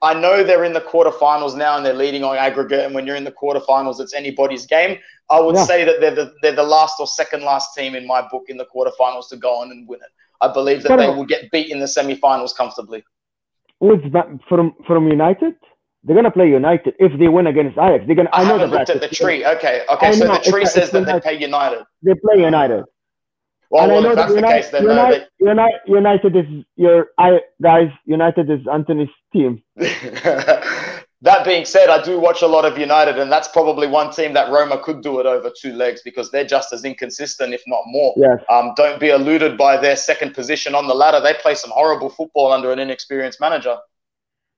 [0.00, 2.84] I know they're in the quarterfinals now and they're leading on aggregate.
[2.84, 4.96] And when you're in the quarterfinals, it's anybody's game.
[5.28, 5.64] I would Yeah.
[5.64, 8.56] say that they're the, they're the last or second last team in my book in
[8.58, 10.10] the quarterfinals to go on and win it.
[10.40, 13.02] I believe that they will get beat in the semifinals comfortably.
[13.80, 15.54] Who's that from from United?
[16.04, 18.04] They're gonna play United if they win against Ajax.
[18.06, 18.30] They're gonna.
[18.32, 19.44] I, I, know haven't the looked at the tree.
[19.44, 20.06] Okay, okay.
[20.06, 21.84] I So know, the tree says that they play United.
[22.02, 22.84] They play United.
[23.70, 26.64] Well, well know if that that's the United, case, then no, United, United, United is
[26.76, 27.90] your I guys.
[28.04, 29.62] United is Anthony's team.
[31.26, 34.32] that being said, I do watch a lot of United, and that's probably one team
[34.34, 37.82] that Roma could do it over two legs because they're just as inconsistent, if not
[37.86, 38.14] more.
[38.16, 38.38] Yes.
[38.48, 41.20] Um, don't be eluded by their second position on the ladder.
[41.20, 43.76] They play some horrible football under an inexperienced manager.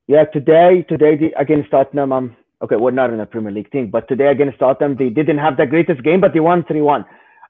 [0.07, 0.25] Yeah.
[0.25, 2.13] Today, today against Tottenham.
[2.13, 2.37] Um.
[2.61, 5.57] Okay, we're not in a Premier League thing, but today against Tottenham, they didn't have
[5.57, 7.05] the greatest game, but they won three-one.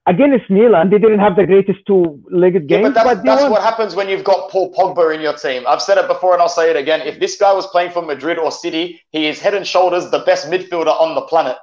[0.07, 3.95] Against Milan, they didn't have the greatest two-legged Yeah, but that's, but that's what happens
[3.95, 5.65] when you've got Paul Pogba in your team.
[5.69, 7.03] I've said it before and I'll say it again.
[7.03, 10.21] If this guy was playing for Madrid or City, he is head and shoulders the
[10.21, 11.57] best midfielder on the planet.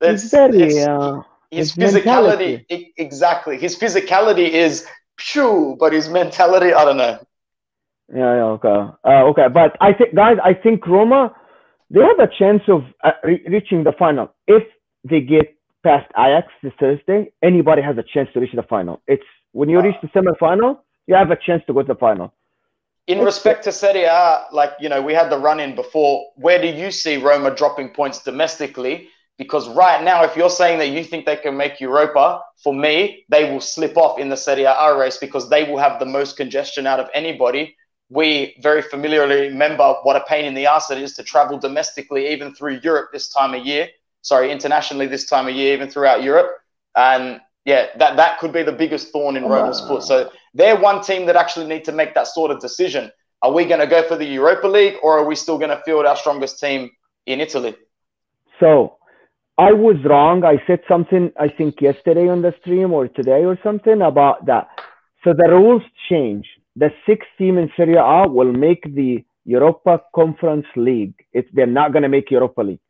[0.00, 0.60] It's very.
[0.62, 2.64] it's- Uh, his physicality,
[2.96, 3.56] exactly.
[3.58, 4.84] His physicality is
[5.18, 7.18] phew, but his mentality, I don't know.
[8.12, 8.78] Yeah, yeah, okay.
[9.04, 11.32] Uh, okay, but I think, guys, I think Roma,
[11.90, 14.34] they have a chance of uh, re- reaching the final.
[14.48, 14.64] If
[15.08, 19.02] they get past Ajax this Thursday, anybody has a chance to reach the final.
[19.06, 22.28] It's when you reach the semifinal, you have a chance to go to the final.
[23.06, 26.24] in respect to Serie A, like you know, we had the run in before.
[26.36, 29.08] Where do you see Roma dropping points domestically?
[29.36, 33.24] Because right now, if you're saying that you think they can make Europa, for me,
[33.28, 36.36] they will slip off in the Serie A race because they will have the most
[36.36, 37.76] congestion out of anybody.
[38.10, 42.28] We very familiarly remember what a pain in the ass it is to travel domestically,
[42.28, 43.88] even through Europe this time of year.
[44.24, 46.50] Sorry, internationally this time of year, even throughout Europe.
[46.96, 50.02] And yeah, that, that could be the biggest thorn in Roma's foot.
[50.02, 53.12] So they're one team that actually need to make that sort of decision.
[53.42, 55.80] Are we going to go for the Europa League or are we still going to
[55.84, 56.90] field our strongest team
[57.26, 57.74] in Italy?
[58.60, 58.96] So
[59.58, 60.44] I was wrong.
[60.44, 64.68] I said something, I think, yesterday on the stream or today or something about that.
[65.22, 66.46] So the rules change.
[66.76, 71.14] The sixth team in Serie A will make the Europa Conference League.
[71.32, 72.80] It's, they're not going to make Europa League.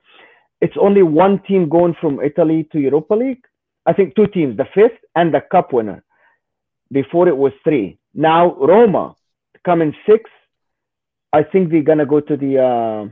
[0.61, 3.45] It's only one team going from Italy to Europa League.
[3.87, 6.03] I think two teams, the fifth and the cup winner.
[6.91, 7.99] Before it was three.
[8.15, 9.17] Now Roma
[9.65, 10.33] coming sixth.
[11.33, 13.09] I think they're gonna go to the uh,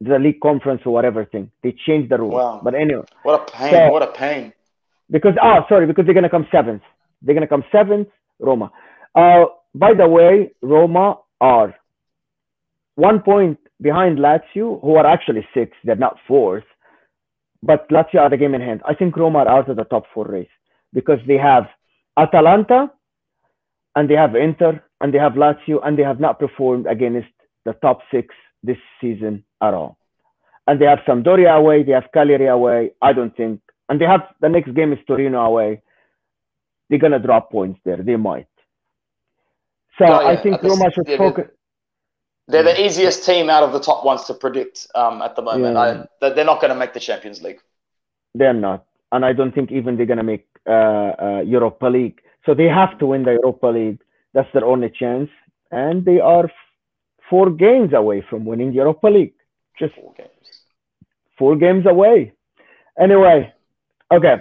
[0.00, 1.50] the league conference or whatever thing.
[1.62, 2.34] They changed the rules.
[2.34, 2.60] Wow.
[2.62, 3.04] But anyway.
[3.22, 3.70] What a pain.
[3.70, 4.52] So, what a pain.
[5.10, 6.82] Because oh sorry, because they're gonna come seventh.
[7.22, 8.08] They're gonna come seventh,
[8.38, 8.72] Roma.
[9.14, 11.74] Uh by the way, Roma are
[12.94, 16.64] one point behind Lazio, who are actually six, they're not fourth.
[17.62, 18.82] But Lazio are the game in hand.
[18.86, 20.48] I think Roma are out of the top four race
[20.92, 21.64] because they have
[22.16, 22.90] Atalanta
[23.94, 27.28] and they have Inter and they have Lazio and they have not performed against
[27.64, 29.98] the top six this season at all.
[30.66, 32.92] And they have Sampdoria away, they have Cagliari away.
[33.00, 35.82] I don't think, and they have the next game is Torino away.
[36.88, 37.98] They're gonna drop points there.
[37.98, 38.48] They might.
[39.98, 40.28] So oh, yeah.
[40.28, 41.46] I think Roma should focus.
[42.48, 45.74] They're the easiest team out of the top ones to predict um, at the moment.
[45.74, 46.04] Yeah.
[46.22, 47.60] I, they're not going to make the Champions League.
[48.34, 52.20] They're not, and I don't think even they're going to make uh, uh, Europa League.
[52.44, 54.00] So they have to win the Europa League.
[54.32, 55.30] That's their only chance,
[55.72, 56.50] and they are f-
[57.28, 59.34] four games away from winning Europa League.
[59.78, 60.30] Just four games.
[61.38, 62.32] Four games away.
[63.00, 63.52] Anyway,
[64.12, 64.36] okay.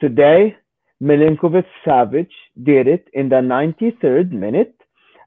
[0.00, 0.56] Today,
[1.02, 2.28] Milinkovic Savic
[2.62, 4.74] did it in the 93rd minute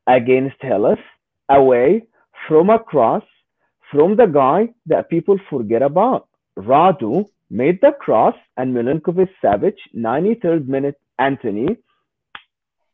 [0.08, 1.00] against Hellas
[1.50, 2.04] away
[2.48, 3.24] from a cross
[3.92, 6.28] from the guy that people forget about.
[6.58, 11.78] Radu made the cross and Milinkovic Savic, 93rd minute, Anthony,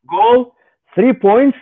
[0.10, 0.56] goal,
[0.94, 1.58] three points.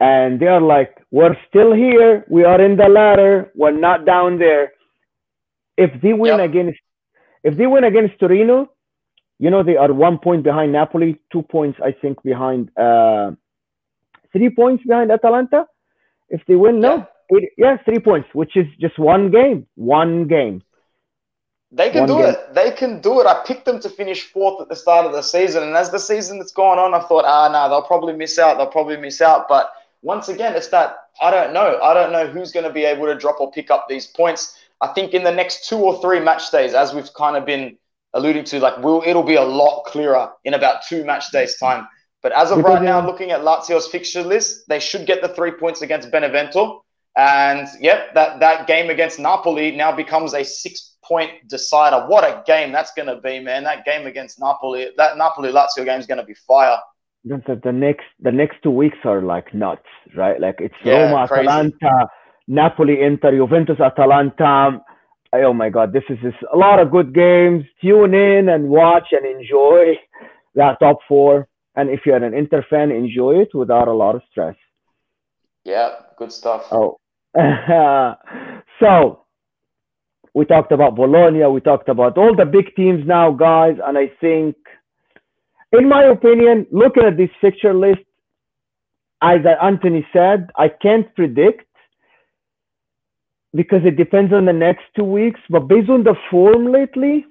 [0.00, 2.24] And they are like, we're still here.
[2.28, 3.50] We are in the ladder.
[3.54, 4.72] We're not down there.
[5.76, 6.50] If they win yep.
[6.50, 6.78] against,
[7.44, 8.70] if they win against Torino,
[9.38, 13.32] you know they are one point behind Napoli, two points I think behind, uh,
[14.32, 15.66] three points behind Atalanta.
[16.30, 17.46] If they win, no, yeah.
[17.58, 20.62] yeah, three points, which is just one game, one game.
[21.72, 22.34] They can one do game.
[22.34, 22.54] it.
[22.54, 23.26] They can do it.
[23.26, 25.98] I picked them to finish fourth at the start of the season, and as the
[25.98, 28.56] season that's gone on, I thought, ah, no, nah, they'll probably miss out.
[28.56, 29.48] They'll probably miss out.
[29.48, 31.78] But once again, it's that I don't know.
[31.82, 34.56] I don't know who's going to be able to drop or pick up these points.
[34.80, 37.76] I think in the next two or three match days, as we've kind of been
[38.14, 41.86] alluding to, like we'll, it'll be a lot clearer in about two match days' time.
[42.22, 45.28] But as of because right now, looking at Lazio's fixture list, they should get the
[45.28, 46.84] three points against Benevento.
[47.16, 52.06] And yep, that, that game against Napoli now becomes a six point decider.
[52.06, 53.64] What a game that's going to be, man.
[53.64, 56.78] That game against Napoli, that Napoli Lazio game is going to be fire.
[57.24, 59.82] The, the, next the next two weeks are like nuts,
[60.16, 60.40] right?
[60.40, 61.48] Like it's yeah, Roma, crazy.
[61.48, 62.08] Atalanta,
[62.48, 64.80] Napoli, Inter, Juventus, Atalanta.
[65.34, 67.64] Oh my God, this is just a lot of good games.
[67.82, 69.98] Tune in and watch and enjoy
[70.54, 71.46] that top four.
[71.76, 74.56] And if you're an Inter fan, enjoy it without a lot of stress.
[75.64, 76.66] Yeah, good stuff.
[76.72, 76.96] Oh,
[78.80, 79.24] so
[80.34, 84.10] we talked about Bologna, we talked about all the big teams now, guys, and I
[84.20, 84.56] think,
[85.72, 88.00] in my opinion, looking at this fixture list,
[89.22, 91.66] as Anthony said, I can't predict
[93.54, 95.40] because it depends on the next two weeks.
[95.50, 97.26] But based on the form lately,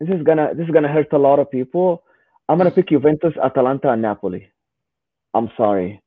[0.00, 2.04] this is gonna this is gonna hurt a lot of people.
[2.48, 4.48] I'm gonna pick Juventus, Atalanta, and Napoli.
[5.32, 6.00] I'm sorry.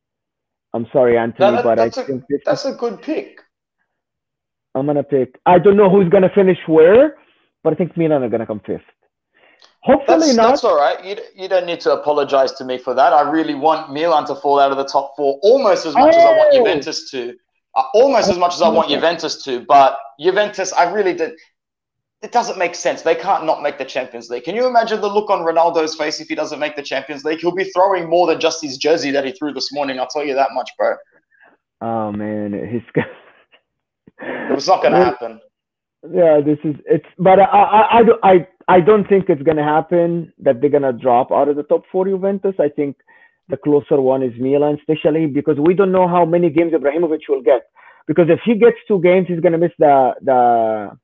[0.74, 3.42] I'm sorry, Anthony, that, but I think a, that's a good pick.
[4.76, 5.40] I'm gonna pick.
[5.46, 7.18] I don't know who's gonna finish where,
[7.64, 8.82] but I think Milan are gonna come fifth.
[9.82, 10.50] Hopefully that's, not.
[10.50, 11.04] That's all right.
[11.04, 13.14] You, you don't need to apologize to me for that.
[13.14, 16.20] I really want Milan to fall out of the top four almost as much oh.
[16.20, 16.58] as I want oh!
[16.58, 17.36] Juventus to.
[17.76, 21.34] Uh, almost as much as I want Juventus to, but Juventus, I really did
[22.22, 23.04] it doesn't make sense.
[23.04, 24.44] They can't not make the Champions League.
[24.44, 27.40] Can you imagine the look on Ronaldo's face if he doesn't make the Champions League?
[27.40, 30.00] He'll be throwing more than just his jersey that he threw this morning.
[30.00, 30.96] I'll tell you that much, bro.
[31.82, 32.82] Oh man, he's.
[34.22, 35.40] it was not going to happen.
[36.12, 37.06] Yeah, this is it's.
[37.20, 40.84] But I, I, I, I, I don't think it's going to happen that they're going
[40.84, 42.56] to drop out of the top four Juventus.
[42.60, 42.98] I think
[43.50, 47.44] the closer one is Milan, especially because we don't know how many games Ibrahimovic will
[47.44, 47.68] get.
[48.08, 50.98] Because if he gets two games, he's gonna miss the the.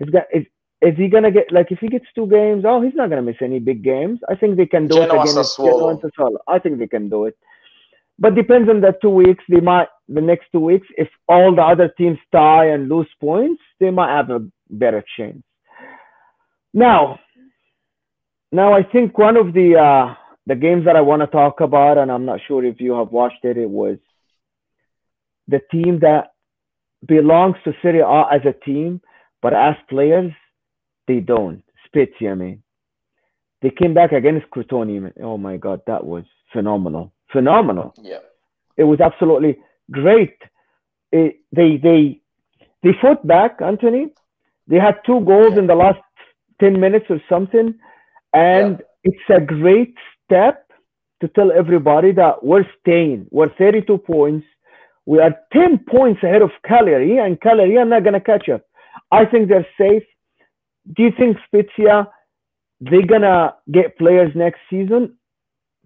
[0.00, 0.46] He's got is,
[0.82, 2.64] is he gonna get like if he gets two games?
[2.66, 4.18] Oh, he's not gonna miss any big games.
[4.28, 5.56] I think they can do Genoa it against.
[5.56, 6.38] Genoa and Sassuolo.
[6.48, 7.36] I think they can do it,
[8.18, 9.44] but depends on the two weeks.
[9.48, 13.62] They might the next two weeks if all the other teams tie and lose points,
[13.78, 15.42] they might have a better chance.
[16.72, 17.20] Now,
[18.50, 20.14] now I think one of the uh,
[20.46, 23.12] the games that I want to talk about, and I'm not sure if you have
[23.12, 23.98] watched it, it was
[25.46, 26.32] the team that
[27.06, 29.00] belongs to Serie A as a team,
[29.42, 30.32] but as players,
[31.06, 31.62] they don't.
[31.86, 32.62] Spezia, man.
[33.62, 35.02] They came back against Crotone.
[35.02, 35.12] Man.
[35.22, 37.12] Oh my God, that was phenomenal.
[37.32, 37.94] Phenomenal.
[38.00, 38.18] Yeah.
[38.76, 39.58] It was absolutely
[39.90, 40.36] great.
[41.12, 42.20] It, they they
[42.82, 44.08] they fought back, Anthony.
[44.66, 46.00] They had two goals in the last
[46.60, 47.74] 10 minutes or something.
[48.32, 50.70] And it's a great step
[51.20, 53.26] to tell everybody that we're staying.
[53.30, 54.46] We're 32 points.
[55.06, 58.62] We are 10 points ahead of Cagliari, and Cagliari are not going to catch up.
[59.10, 60.04] I think they're safe.
[60.94, 62.08] Do you think Spezia,
[62.80, 65.16] they're going to get players next season?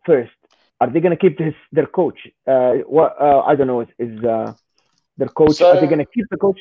[0.06, 0.32] First,
[0.80, 2.18] are they going to keep his, their coach?
[2.46, 3.80] Uh, what uh, I don't know.
[3.80, 4.52] Is, is uh,
[5.16, 5.56] their coach?
[5.56, 6.60] So- are they going to keep the coach?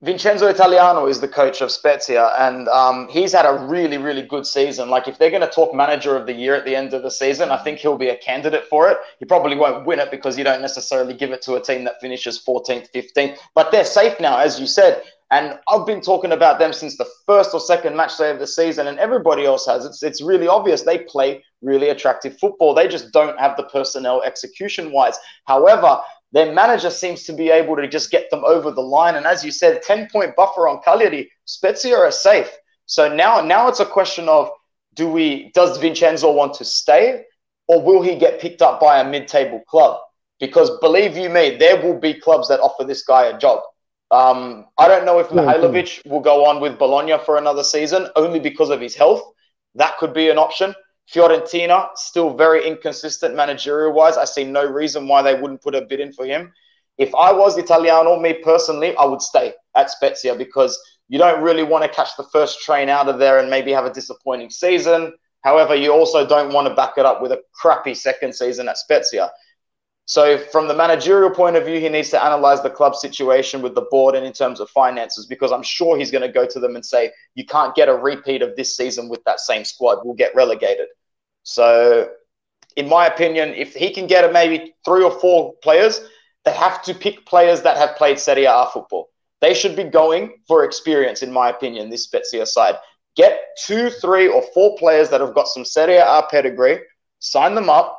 [0.00, 4.46] Vincenzo Italiano is the coach of Spezia, and um, he's had a really, really good
[4.46, 4.88] season.
[4.88, 7.10] Like, if they're going to talk manager of the year at the end of the
[7.10, 8.98] season, I think he'll be a candidate for it.
[9.18, 12.00] He probably won't win it because you don't necessarily give it to a team that
[12.00, 13.38] finishes 14th, 15th.
[13.56, 15.02] But they're safe now, as you said.
[15.30, 18.46] And I've been talking about them since the first or second match day of the
[18.46, 19.84] season, and everybody else has.
[19.84, 22.74] It's it's really obvious they play really attractive football.
[22.74, 25.18] They just don't have the personnel execution wise.
[25.44, 26.00] However,
[26.32, 29.16] their manager seems to be able to just get them over the line.
[29.16, 32.50] And as you said, 10 point buffer on Cagliari, Spezia are safe.
[32.86, 34.50] So now, now it's a question of
[34.94, 37.24] do we, does Vincenzo want to stay
[37.66, 40.00] or will he get picked up by a mid table club?
[40.40, 43.60] Because believe you me, there will be clubs that offer this guy a job.
[44.10, 48.40] Um, I don't know if Mihajlovic will go on with Bologna for another season only
[48.40, 49.22] because of his health.
[49.74, 50.74] That could be an option.
[51.12, 54.16] Fiorentina, still very inconsistent managerial wise.
[54.16, 56.52] I see no reason why they wouldn't put a bid in for him.
[56.98, 61.62] If I was Italiano, me personally, I would stay at Spezia because you don't really
[61.62, 65.12] want to catch the first train out of there and maybe have a disappointing season.
[65.42, 68.76] However, you also don't want to back it up with a crappy second season at
[68.76, 69.30] Spezia.
[70.08, 73.74] So, from the managerial point of view, he needs to analyze the club situation with
[73.74, 76.58] the board and in terms of finances, because I'm sure he's going to go to
[76.58, 79.98] them and say, You can't get a repeat of this season with that same squad.
[80.02, 80.86] We'll get relegated.
[81.42, 82.08] So,
[82.74, 86.00] in my opinion, if he can get maybe three or four players,
[86.46, 89.10] they have to pick players that have played Serie A football.
[89.42, 92.76] They should be going for experience, in my opinion, this Spezia side.
[93.14, 96.80] Get two, three, or four players that have got some Serie A pedigree,
[97.18, 97.94] sign them up,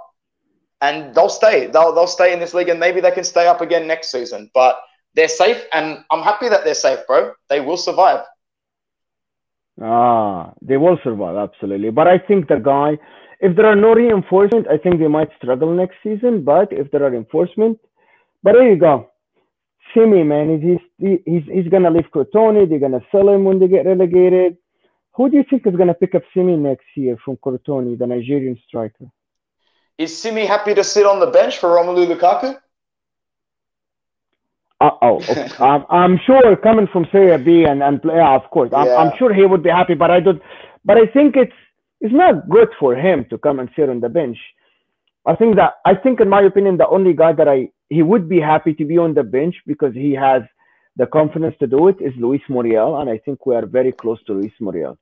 [0.82, 1.68] and they'll stay.
[1.68, 4.50] They'll, they'll stay in this league, and maybe they can stay up again next season.
[4.54, 4.80] But
[5.16, 7.34] they're safe, and I'm happy that they're safe, bro.
[7.50, 8.26] They will survive.
[9.82, 11.90] Ah, they will survive, absolutely.
[11.90, 12.98] But I think the guy,
[13.40, 16.44] if there are no reinforcement, I think they might struggle next season.
[16.44, 17.80] But if there are reinforcement,
[18.44, 19.10] but there you go.
[19.94, 22.70] Simy, man, he's he's he's, he's gonna leave Crotone.
[22.70, 24.58] They're gonna sell him when they get relegated.
[25.16, 28.58] Who do you think is gonna pick up Simy next year from Crotone, the Nigerian
[28.68, 29.06] striker?
[30.00, 32.58] Is Simy happy to sit on the bench for Romelu Lukaku?
[34.80, 35.50] Uh oh, okay.
[35.60, 38.96] I'm, I'm sure coming from Serie B and and yeah, of course, I'm, Yeah.
[38.96, 39.96] I'm sure he would be happy.
[39.96, 40.42] But I don't.
[40.86, 41.58] But I think it's
[42.00, 44.38] it's not good for him to come and sit on the bench.
[45.26, 48.30] I think that I think, in my opinion, the only guy that I he would
[48.30, 50.44] be happy to be on the bench because he has
[50.96, 54.24] the confidence to do it is Luis Muriel, and I think we are very close
[54.28, 54.98] to Luis Muriel.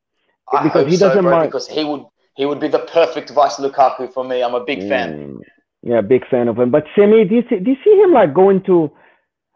[0.52, 2.06] I Because he doesn't bro, mind- because he would
[2.38, 4.44] he would be the perfect vice Lukaku for me.
[4.44, 5.10] I'm a big fan.
[5.12, 5.40] Mm,
[5.82, 6.70] yeah, big fan of him.
[6.70, 8.92] But Simy, do you see, do you see him like going to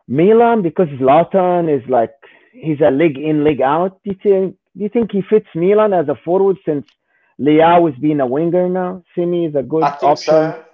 [0.07, 2.11] Milan because Zlatan is like
[2.51, 3.99] he's a leg in, leg out?
[4.03, 6.87] Do you think do you think he fits Milan as a forward since
[7.39, 9.03] Leao is being a winger now?
[9.15, 10.31] Simy is a good I think option.
[10.31, 10.65] so.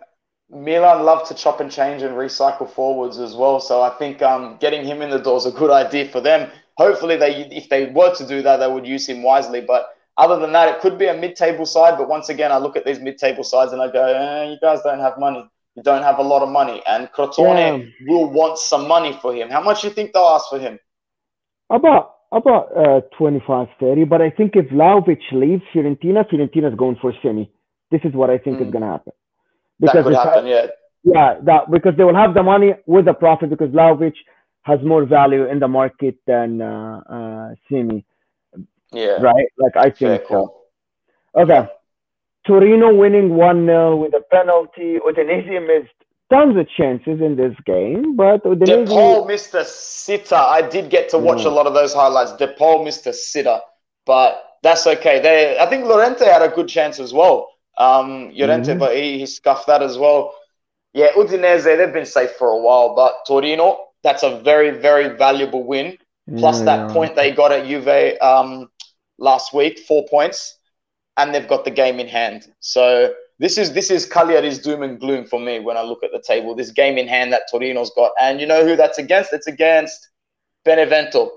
[0.49, 3.59] Milan love to chop and change and recycle forwards as well.
[3.59, 6.49] So I think um, getting him in the door is a good idea for them.
[6.77, 9.59] Hopefully, they if they were to do that, they would use him wisely.
[9.59, 11.97] But other than that, it could be a mid-table side.
[11.97, 14.79] But once again, I look at these mid-table sides and I go, eh, you guys
[14.83, 15.47] don't have money.
[15.75, 18.07] You don't have a lot of money, and Crotone Yeah.
[18.07, 19.47] will want some money for him.
[19.49, 20.79] How much do you think they'll ask for him?
[21.69, 24.03] About about uh, 25, 30.
[24.05, 27.49] But I think if Vlahovic leaves Fiorentina, Fiorentina's going for Simy.
[27.91, 28.71] This is what I think is Mm.
[28.71, 29.13] going to happen.
[29.79, 30.67] That could happen, yeah.
[31.03, 34.15] Yeah, that because they will have the money with the profit because Vlahovic
[34.63, 38.03] has more value in the market than uh, uh, Simy,
[38.91, 39.47] Yeah, right?
[39.57, 40.53] Like I think so.
[41.35, 41.67] Okay,
[42.45, 44.97] Torino winning 1 0 with a penalty.
[45.05, 45.93] Udinese missed
[46.31, 48.65] tons of chances in this game, but Udinese.
[48.65, 50.35] De Paul missed a sitter.
[50.35, 51.49] I did get to watch Yeah.
[51.49, 52.33] a lot of those highlights.
[52.33, 53.59] De Paul missed a sitter,
[54.05, 55.19] but that's okay.
[55.19, 57.49] They, I think Llorente had a good chance as well.
[57.77, 58.79] Um, Llorente, Mhm.
[58.79, 60.33] but he, he scuffed that as well.
[60.93, 65.63] Yeah, Udinese, they've been safe for a while, but Torino, that's a very, very valuable
[65.63, 65.97] win.
[66.37, 68.69] Plus Yeah, that point they got at Juve um,
[69.17, 70.57] last week, four points,
[71.17, 72.47] and they've got the game in hand.
[72.59, 76.11] So this is this is Cagliari's doom and gloom for me when I look at
[76.11, 76.55] the table.
[76.55, 79.33] This game in hand that Torino's got, and you know who that's against?
[79.33, 80.09] It's against
[80.65, 81.31] Benevento.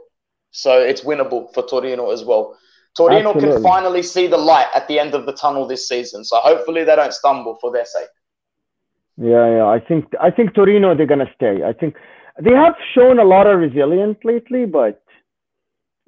[0.53, 2.57] So it's winnable for Torino as well.
[2.97, 6.25] Torino can finally see the light at the end of the tunnel this season.
[6.25, 8.09] So hopefully they don't stumble for their sake.
[9.17, 9.67] Yeah, yeah.
[9.67, 11.63] I think I think Torino they're gonna stay.
[11.63, 11.95] I think
[12.41, 15.03] they have shown a lot of resilience lately, but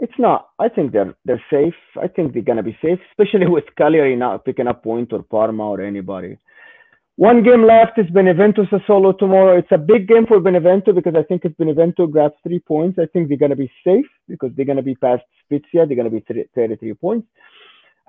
[0.03, 0.49] it's not.
[0.59, 1.79] I think they're they're safe.
[2.03, 5.71] I think they're gonna be safe, especially with Cagliari not picking up point or Parma
[5.71, 6.37] or anybody.
[7.17, 9.57] One game left is Benevento Sassuolo tomorrow.
[9.57, 13.07] It's a big game for Benevento because I think if Benevento grabs three points, I
[13.13, 15.87] think they're gonna be safe because they're gonna be past Spezia.
[15.87, 17.29] They're gonna be 33 points.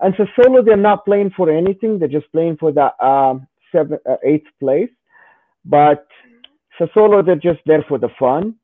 [0.02, 2.00] And Sassuolo, they're not playing for anything.
[2.00, 4.89] They're just playing for the um, seven, uh, eighth place.
[5.64, 6.08] But
[6.80, 8.56] Sassuolo, they're just there for the fun.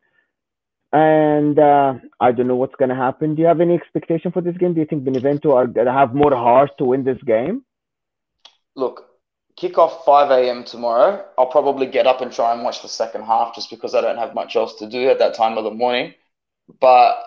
[0.92, 3.36] And uh, I don't know what's going to happen.
[3.36, 4.74] Do you have any expectation for this game?
[4.74, 7.64] Do you think Benevento are going to have more heart to win this game?
[8.76, 9.06] Look,
[9.56, 10.64] kick off 5 a.m.
[10.64, 11.24] tomorrow.
[11.38, 14.18] I'll probably get up and try and watch the second half just because I don't
[14.18, 16.16] have much else to do at that time of the morning.
[16.80, 17.24] But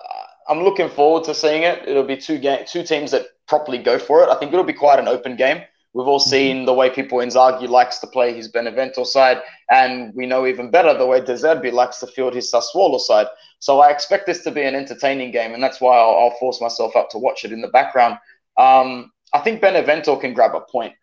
[0.49, 1.87] I'm looking forward to seeing it.
[1.87, 4.29] It'll be two game, two teams that properly go for it.
[4.29, 5.63] I think it'll be quite an open game.
[5.95, 10.25] We've all seen the way Pippo Inzaghi likes to play his Benevento side, and we
[10.27, 13.27] know even better the way De Zerbi likes to field his Sassuolo side.
[13.59, 16.61] So I expect this to be an entertaining game, and that's why I'll, I'll force
[16.61, 18.17] myself up to watch it in the background.
[18.59, 20.95] Um, I think Benevento can grab a point,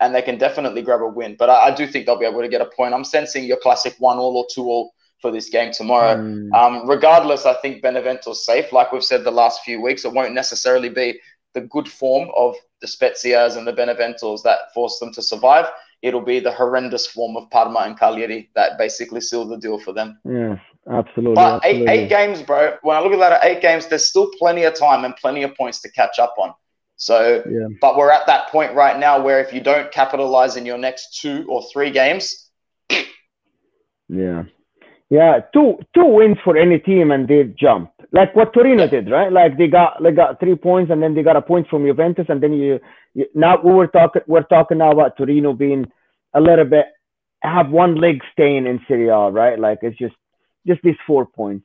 [0.00, 1.34] and they can definitely grab a win.
[1.36, 2.94] But I, I do think they'll be able to get a point.
[2.94, 6.16] I'm sensing your classic one all or two all for this game tomorrow.
[6.16, 8.72] Mm, Um, regardless, I think Benevento's safe.
[8.72, 11.18] Like we've said the last few weeks, it won't necessarily be
[11.54, 15.66] the good form of the Spezias and the Beneventos that force them to survive.
[16.02, 19.92] It'll be the horrendous form of Parma and Cagliari that basically seal the deal for
[19.92, 20.18] them.
[20.24, 20.58] yes,
[20.90, 21.34] absolutely.
[21.34, 21.92] But eight, absolutely.
[21.94, 22.76] eight games, bro.
[22.82, 25.42] When I look at that, at eight games, there's still plenty of time and plenty
[25.42, 26.52] of points to catch up on.
[26.96, 27.68] So, Yeah.
[27.80, 31.18] but we're at that point right now where if you don't capitalize in your next
[31.20, 32.50] two or three games,
[34.08, 34.44] Yeah.
[35.08, 37.92] Yeah, two two wins for any team and they jump.
[38.12, 39.32] Like what Torino did, right?
[39.32, 42.26] Like they got they got three points and then they got a point from Juventus
[42.28, 42.80] and then you,
[43.14, 45.86] you now we were talking we're talking now about Torino being
[46.34, 46.86] a little bit
[47.42, 49.58] have one leg staying in Serie A, right?
[49.58, 50.14] Like it's just
[50.66, 51.64] just these four points.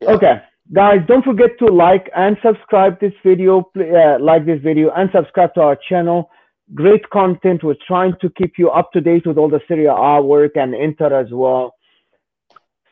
[0.00, 0.10] Yeah.
[0.10, 0.42] Okay,
[0.72, 3.70] guys, don't forget to like and subscribe this video.
[3.74, 6.30] Uh, like this video and subscribe to our channel.
[6.74, 7.64] Great content.
[7.64, 10.74] We're trying to keep you up to date with all the Serie A work and
[10.74, 11.74] Inter as well.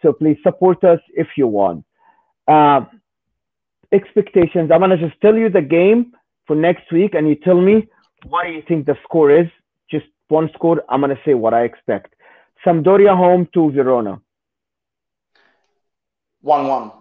[0.03, 1.85] So please support us if you want.
[2.47, 2.83] Uh,
[3.93, 4.71] expectations.
[4.71, 6.13] I'm gonna just tell you the game
[6.47, 7.89] for next week, and you tell me
[8.27, 9.47] what do you think the score is.
[9.91, 10.83] Just one score.
[10.89, 12.15] I'm gonna say what I expect.
[12.65, 14.21] Sampdoria home to Verona.
[16.41, 16.93] 1 1.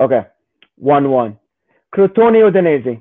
[0.00, 0.26] Okay,
[0.76, 1.38] one-one.
[1.94, 3.00] Crotone Udinese.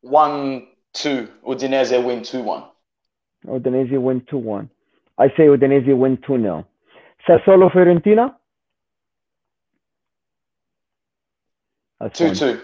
[0.00, 1.28] 1 2.
[1.46, 2.64] Udinese win 2 1.
[3.46, 4.70] Udinese win two-one.
[5.18, 6.66] I say Udinese win two 0
[7.28, 8.34] Sassuolo Fiorentina.
[12.00, 12.34] That's 2 one.
[12.34, 12.60] 2.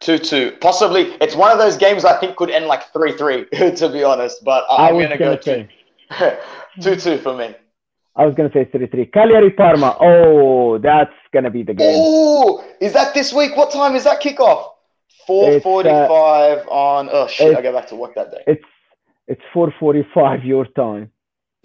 [0.00, 0.56] 2 2.
[0.60, 3.44] Possibly, it's one of those games I think could end like 3 3,
[3.76, 4.42] to be honest.
[4.44, 5.68] But I'm going to go gonna say.
[6.80, 7.54] 2 2 for me.
[8.16, 9.06] I was gonna say three-three.
[9.06, 9.94] Cagliari Parma.
[10.00, 11.96] Oh, that's gonna be the game.
[11.98, 13.54] Oh, is that this week?
[13.56, 14.70] What time is that kickoff?
[15.28, 17.08] Uh, 4.45 on.
[17.12, 17.54] Oh, shit.
[17.54, 18.42] I go back to work that day.
[18.46, 18.64] It's
[19.26, 21.10] it's 4:45 your time.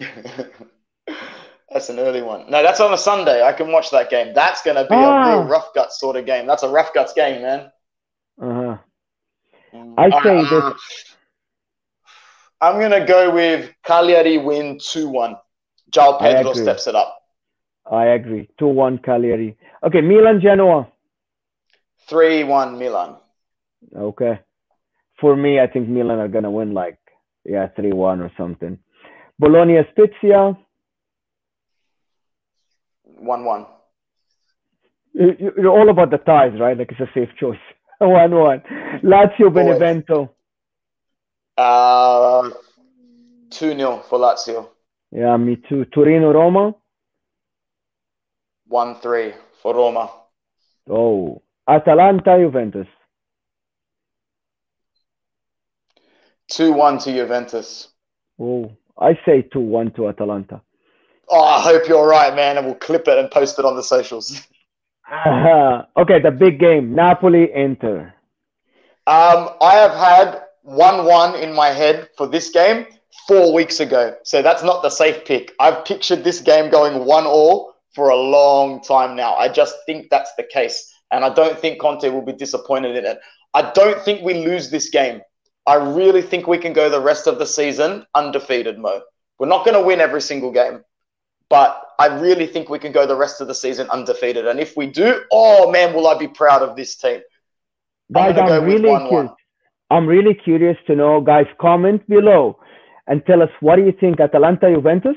[1.70, 2.50] that's an early one.
[2.50, 3.42] No, that's on a Sunday.
[3.42, 4.34] I can watch that game.
[4.34, 5.34] That's going to be Ah.
[5.34, 6.46] a real rough guts sort of game.
[6.46, 7.72] That's a rough guts game, man.
[8.40, 8.76] Uh-huh.
[9.98, 11.16] I say Uh, this-
[12.60, 15.36] I'm going to go with Cagliari win 2 1.
[15.90, 17.18] João I Pedro steps it up.
[17.90, 18.48] I agree.
[18.60, 19.56] 2-1 Cagliari.
[19.82, 20.86] Okay, Milan Genoa.
[22.06, 23.16] 3 1 Milan.
[23.94, 24.38] Okay.
[25.20, 26.98] For me, I think Milan are gonna win like
[27.44, 28.78] yeah, 3-1 or something.
[29.42, 30.56] Bologna Spezia.
[33.04, 33.66] 1 1.
[35.14, 36.78] You- you- You're all about the ties, right?
[36.78, 37.58] Like it's a safe choice.
[38.00, 38.62] 1-1.
[39.02, 40.30] Lazio Benevento.
[41.56, 42.50] Uh,
[43.50, 44.68] 2 0 for Lazio.
[45.10, 45.84] Yeah, me too.
[45.86, 46.74] Torino Roma.
[48.68, 50.08] 1 3 for Roma.
[50.88, 52.86] Oh, Atalanta Juventus.
[56.48, 57.88] 2 1 to Juventus.
[58.38, 60.60] Oh, I say 2 1 to Atalanta.
[61.28, 63.82] Oh, I hope you're right, man, and we'll clip it and post it on the
[63.82, 64.46] socials.
[65.10, 68.12] Uh, okay, the big game Napoli Inter.
[69.06, 72.86] Um, I have had 1 1 in my head for this game
[73.26, 74.16] four weeks ago.
[74.24, 75.52] So that's not the safe pick.
[75.58, 79.34] I've pictured this game going 1 all for a long time now.
[79.34, 80.92] I just think that's the case.
[81.10, 83.18] And I don't think Conte will be disappointed in it.
[83.54, 85.20] I don't think we lose this game.
[85.66, 89.02] I really think we can go the rest of the season undefeated, Mo.
[89.38, 90.84] We're not going to win every single game,
[91.48, 94.46] but I really think we can go the rest of the season undefeated.
[94.46, 97.20] And if we do, oh man, will I be proud of this team.
[98.12, 99.32] Guys, I'm, I'm really curious.
[99.90, 102.58] I'm really curious to know, guys, comment below
[103.06, 105.16] and tell us what do you think Atalanta Juventus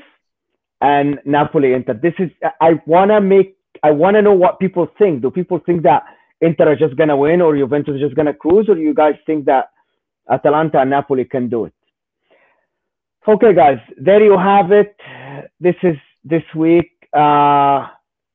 [0.80, 1.94] and Napoli Inter.
[1.94, 2.30] This is
[2.60, 5.22] I wanna make I wanna know what people think.
[5.22, 6.04] Do people think that
[6.40, 9.46] Inter are just gonna win or Juventus is just gonna cruise, or you guys think
[9.46, 9.70] that
[10.30, 11.74] Atalanta and Napoli can do it?
[13.28, 14.96] Okay, guys, there you have it.
[15.58, 16.92] This is this week.
[17.12, 17.88] Uh,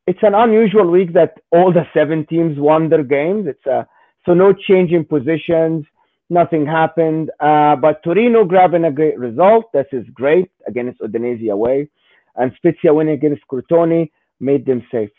[0.07, 3.47] it's an unusual week that all the seven teams won their games.
[3.47, 3.87] It's a,
[4.25, 5.85] so no change in positions,
[6.29, 7.31] nothing happened.
[7.39, 9.71] Uh, but Torino grabbing a great result.
[9.73, 11.89] This is great against Udinese away.
[12.35, 15.09] And Spezia winning against Crotone made them safe.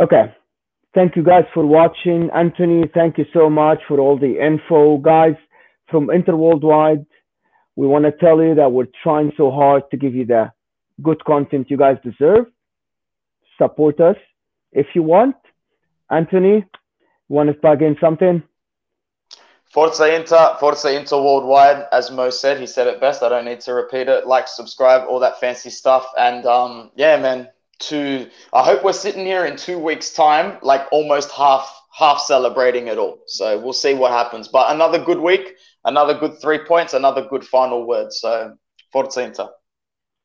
[0.00, 0.34] Okay.
[0.92, 2.30] Thank you guys for watching.
[2.34, 4.98] Anthony, thank you so much for all the info.
[4.98, 5.36] Guys,
[5.88, 7.06] from Inter Worldwide,
[7.76, 10.50] we want to tell you that we're trying so hard to give you the
[11.00, 12.46] good content you guys deserve.
[13.56, 14.16] Support us
[14.72, 15.36] if you want.
[16.10, 16.64] Anthony,
[17.28, 18.42] want to plug in something?
[19.72, 23.22] Forza Inter, Forza Inter Worldwide, as Mo said, he said it best.
[23.22, 24.26] I don't need to repeat it.
[24.26, 26.04] Like, subscribe, all that fancy stuff.
[26.18, 27.48] And um, yeah, man,
[27.80, 32.88] to I hope we're sitting here in two weeks' time, like almost half half celebrating
[32.88, 33.18] it all.
[33.26, 34.48] So we'll see what happens.
[34.48, 35.54] But another good week,
[35.84, 38.12] another good three points, another good final word.
[38.12, 38.56] So
[38.92, 39.48] Forza Inter.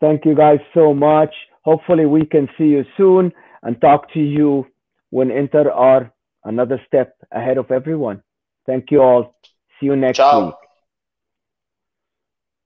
[0.01, 1.34] Thank you guys so much.
[1.64, 3.32] Hopefully we can see you soon
[3.64, 4.68] and talk to you
[5.10, 6.12] when Inter are
[6.43, 8.22] another step ahead of everyone.
[8.66, 9.36] Thank you all.
[9.80, 10.45] See you next Ciao.
[10.47, 10.56] week.